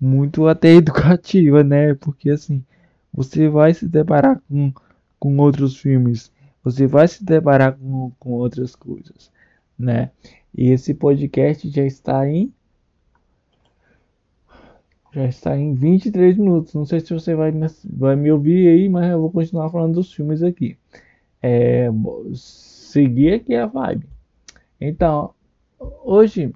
muito 0.00 0.46
até 0.46 0.70
educativa, 0.74 1.62
né? 1.62 1.94
Porque 1.94 2.30
assim, 2.30 2.64
você 3.12 3.48
vai 3.48 3.74
se 3.74 3.86
deparar 3.88 4.40
com, 4.48 4.72
com 5.18 5.36
outros 5.38 5.76
filmes, 5.76 6.32
você 6.62 6.86
vai 6.86 7.08
se 7.08 7.24
deparar 7.24 7.76
com, 7.76 8.12
com 8.18 8.32
outras 8.32 8.74
coisas, 8.74 9.30
né? 9.78 10.10
E 10.56 10.70
esse 10.70 10.94
podcast 10.94 11.68
já 11.70 11.84
está 11.84 12.28
em 12.28 12.52
já 15.12 15.24
está 15.24 15.56
em 15.56 15.74
23 15.74 16.36
minutos. 16.36 16.74
Não 16.74 16.84
sei 16.84 17.00
se 17.00 17.12
você 17.12 17.34
vai, 17.34 17.52
vai 17.84 18.14
me 18.14 18.30
ouvir 18.30 18.68
aí, 18.68 18.88
mas 18.88 19.10
eu 19.10 19.20
vou 19.20 19.30
continuar 19.30 19.70
falando 19.70 19.94
dos 19.94 20.12
filmes 20.12 20.42
aqui. 20.42 20.76
É, 21.42 21.88
seguir 22.34 23.34
aqui 23.34 23.54
a 23.54 23.66
vibe. 23.66 24.06
Então, 24.80 25.30
hoje 26.04 26.52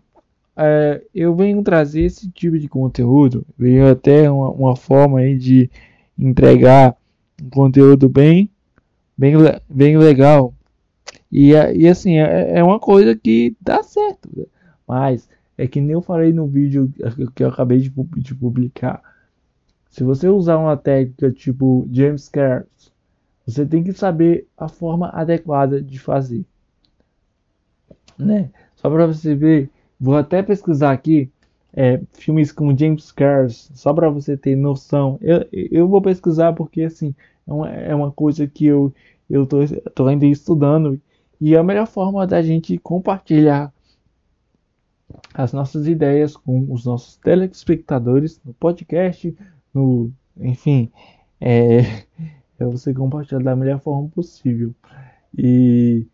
é, 0.56 1.02
eu 1.14 1.34
venho 1.34 1.62
trazer 1.62 2.02
esse 2.02 2.30
tipo 2.30 2.58
de 2.58 2.68
conteúdo. 2.68 3.46
Venho 3.56 3.90
até 3.90 4.30
uma, 4.30 4.50
uma 4.50 4.76
forma 4.76 5.20
aí 5.20 5.36
de 5.36 5.70
entregar 6.18 6.96
um 7.42 7.50
conteúdo 7.50 8.08
bem, 8.08 8.50
bem, 9.16 9.34
bem 9.68 9.98
legal. 9.98 10.54
E, 11.30 11.50
e 11.50 11.88
assim, 11.88 12.18
é, 12.18 12.58
é 12.58 12.64
uma 12.64 12.78
coisa 12.78 13.16
que 13.16 13.56
dá 13.60 13.82
certo. 13.82 14.48
Mas 14.86 15.28
é 15.56 15.66
que 15.66 15.80
nem 15.80 15.92
eu 15.92 16.02
falei 16.02 16.32
no 16.32 16.46
vídeo 16.46 16.92
que 17.34 17.42
eu 17.42 17.48
acabei 17.48 17.78
de, 17.78 17.92
de 18.16 18.34
publicar. 18.34 19.02
Se 19.88 20.02
você 20.02 20.28
usar 20.28 20.58
uma 20.58 20.76
técnica 20.76 21.30
tipo 21.30 21.86
James 21.90 22.28
Cairns, 22.28 22.92
você 23.46 23.66
tem 23.66 23.82
que 23.82 23.92
saber 23.92 24.46
a 24.56 24.68
forma 24.68 25.10
adequada 25.10 25.82
de 25.82 25.98
fazer. 25.98 26.44
Né? 28.18 28.50
Só 28.76 28.88
para 28.88 29.06
você 29.06 29.34
ver, 29.34 29.70
vou 29.98 30.16
até 30.16 30.42
pesquisar 30.42 30.92
aqui 30.92 31.30
é, 31.74 32.00
filmes 32.12 32.52
com 32.52 32.76
James 32.76 33.10
Cairns, 33.12 33.70
só 33.74 33.92
para 33.92 34.10
você 34.10 34.36
ter 34.36 34.56
noção. 34.56 35.18
Eu, 35.20 35.46
eu 35.52 35.88
vou 35.88 36.02
pesquisar 36.02 36.52
porque 36.52 36.82
assim 36.82 37.14
é 37.46 37.52
uma, 37.52 37.70
é 37.70 37.94
uma 37.94 38.10
coisa 38.10 38.46
que 38.46 38.66
eu 38.66 38.92
eu 39.30 39.46
tô, 39.46 39.58
tô 39.94 40.06
ainda 40.06 40.26
estudando 40.26 41.00
e 41.40 41.54
é 41.54 41.58
a 41.58 41.62
melhor 41.62 41.86
forma 41.86 42.26
da 42.26 42.42
gente 42.42 42.76
compartilhar 42.78 43.72
as 45.34 45.52
nossas 45.52 45.86
ideias 45.86 46.36
com 46.36 46.70
os 46.70 46.84
nossos 46.84 47.16
telespectadores 47.16 48.40
no 48.44 48.52
podcast, 48.54 49.34
no, 49.72 50.12
enfim, 50.36 50.90
é, 51.40 51.80
é 52.60 52.64
você 52.64 52.92
compartilhar 52.92 53.42
da 53.42 53.56
melhor 53.56 53.80
forma 53.80 54.08
possível. 54.10 54.74
E, 55.36 56.06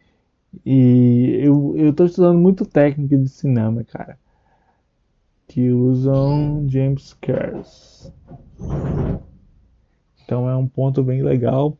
e 0.64 1.40
eu, 1.42 1.76
eu 1.76 1.92
tô 1.92 2.04
estudando 2.04 2.38
muito 2.38 2.64
técnica 2.64 3.16
de 3.18 3.28
cinema, 3.28 3.84
cara, 3.84 4.18
que 5.48 5.70
usam 5.70 6.66
James 6.68 7.14
Cairns. 7.14 8.12
Então 10.24 10.48
é 10.48 10.54
um 10.54 10.68
ponto 10.68 11.02
bem 11.02 11.22
legal. 11.22 11.76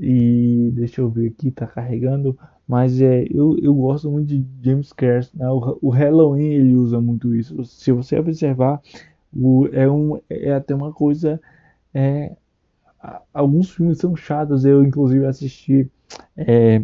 E 0.00 0.70
deixa 0.74 1.02
eu 1.02 1.10
ver 1.10 1.28
aqui, 1.28 1.50
tá 1.50 1.66
carregando. 1.66 2.36
Mas 2.66 3.00
é, 3.02 3.26
eu, 3.30 3.56
eu 3.62 3.74
gosto 3.74 4.10
muito 4.10 4.28
de 4.28 4.44
James 4.62 4.92
Cairns. 4.94 5.30
Né? 5.34 5.46
O, 5.50 5.78
o 5.82 5.90
Halloween 5.90 6.54
ele 6.54 6.74
usa 6.74 7.00
muito 7.00 7.34
isso. 7.34 7.62
Se 7.64 7.92
você 7.92 8.18
observar, 8.18 8.80
o, 9.34 9.68
é, 9.70 9.88
um, 9.88 10.18
é 10.30 10.54
até 10.54 10.74
uma 10.74 10.90
coisa. 10.90 11.38
É, 11.92 12.34
alguns 13.34 13.70
filmes 13.70 13.98
são 13.98 14.16
chatos. 14.16 14.64
Eu, 14.64 14.82
inclusive, 14.82 15.26
assisti 15.26 15.90
é, 16.34 16.82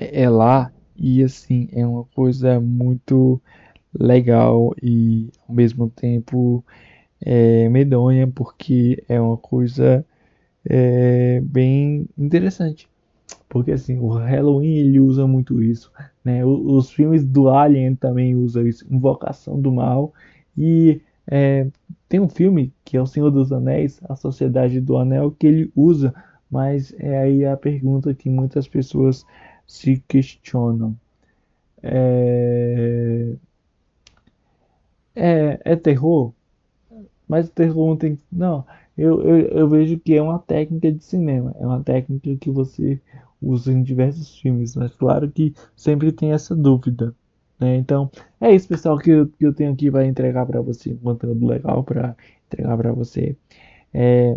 é 0.00 0.30
lá. 0.30 0.72
e 0.96 1.22
assim, 1.22 1.68
é 1.72 1.86
uma 1.86 2.04
coisa 2.04 2.58
muito 2.58 3.42
legal 3.92 4.74
e 4.82 5.28
ao 5.48 5.54
mesmo 5.54 5.88
tempo 5.90 6.64
é, 7.20 7.68
medonha, 7.68 8.26
porque 8.26 9.02
é 9.08 9.20
uma 9.20 9.36
coisa 9.36 10.04
é, 10.64 11.40
bem 11.42 12.06
interessante. 12.16 12.88
Porque 13.48 13.72
assim, 13.72 13.98
o 13.98 14.08
Halloween 14.08 14.76
ele 14.76 15.00
usa 15.00 15.26
muito 15.26 15.62
isso, 15.62 15.90
né? 16.24 16.44
Os, 16.44 16.90
filmes 16.90 17.24
do 17.24 17.48
Alien 17.48 17.94
também 17.94 18.34
usam 18.34 18.66
isso, 18.66 18.86
Invocação 18.90 19.60
do 19.60 19.72
Mal. 19.72 20.12
E 20.56 21.00
é, 21.26 21.66
tem 22.08 22.20
um 22.20 22.28
filme 22.28 22.72
que 22.84 22.96
é 22.96 23.02
O 23.02 23.06
Senhor 23.06 23.30
dos 23.30 23.52
Anéis, 23.52 24.00
A 24.08 24.16
Sociedade 24.16 24.80
do 24.80 24.96
Anel, 24.96 25.30
que 25.30 25.46
ele 25.46 25.72
usa, 25.74 26.14
mas 26.50 26.94
é 26.98 27.18
aí 27.18 27.44
a 27.44 27.56
pergunta 27.56 28.14
que 28.14 28.28
muitas 28.28 28.68
pessoas 28.68 29.24
se 29.66 30.02
questionam. 30.08 30.96
É, 31.82 33.34
é, 35.18 35.60
é 35.64 35.76
terror? 35.76 36.32
Mas 37.26 37.48
o 37.48 37.52
terror 37.52 37.88
não 37.88 37.96
tem. 37.96 38.18
Não, 38.30 38.64
eu, 38.96 39.20
eu, 39.22 39.36
eu 39.48 39.68
vejo 39.68 39.98
que 39.98 40.14
é 40.14 40.22
uma 40.22 40.38
técnica 40.38 40.90
de 40.90 41.04
cinema, 41.04 41.54
é 41.58 41.66
uma 41.66 41.82
técnica 41.82 42.34
que 42.36 42.50
você 42.50 43.00
usa 43.40 43.72
em 43.72 43.82
diversos 43.82 44.38
filmes, 44.38 44.74
mas 44.74 44.94
claro 44.94 45.30
que 45.30 45.54
sempre 45.76 46.10
tem 46.10 46.32
essa 46.32 46.56
dúvida. 46.56 47.14
Né? 47.60 47.76
Então, 47.76 48.10
é 48.40 48.54
isso, 48.54 48.68
pessoal, 48.68 48.98
que 48.98 49.10
eu, 49.10 49.28
que 49.28 49.44
eu 49.46 49.52
tenho 49.52 49.72
aqui 49.72 49.90
para 49.90 50.06
entregar 50.06 50.46
para 50.46 50.60
você, 50.60 50.92
um 50.92 50.96
conteúdo 50.96 51.46
legal 51.46 51.84
para 51.84 52.16
entregar 52.46 52.76
para 52.76 52.92
você. 52.92 53.36
É, 53.92 54.36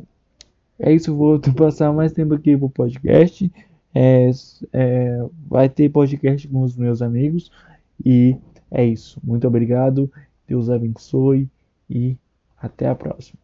é 0.79 0.93
isso, 0.93 1.15
vou 1.15 1.39
passar 1.55 1.93
mais 1.93 2.11
tempo 2.11 2.33
aqui 2.33 2.57
pro 2.57 2.69
podcast. 2.69 3.51
É, 3.93 4.29
é, 4.73 5.25
vai 5.47 5.69
ter 5.69 5.89
podcast 5.89 6.47
com 6.47 6.61
os 6.61 6.75
meus 6.75 7.01
amigos. 7.01 7.51
E 8.03 8.35
é 8.71 8.85
isso. 8.85 9.19
Muito 9.23 9.47
obrigado. 9.47 10.11
Deus 10.51 10.69
abençoe 10.69 11.49
e 11.89 12.17
até 12.57 12.89
a 12.89 12.93
próxima. 12.93 13.40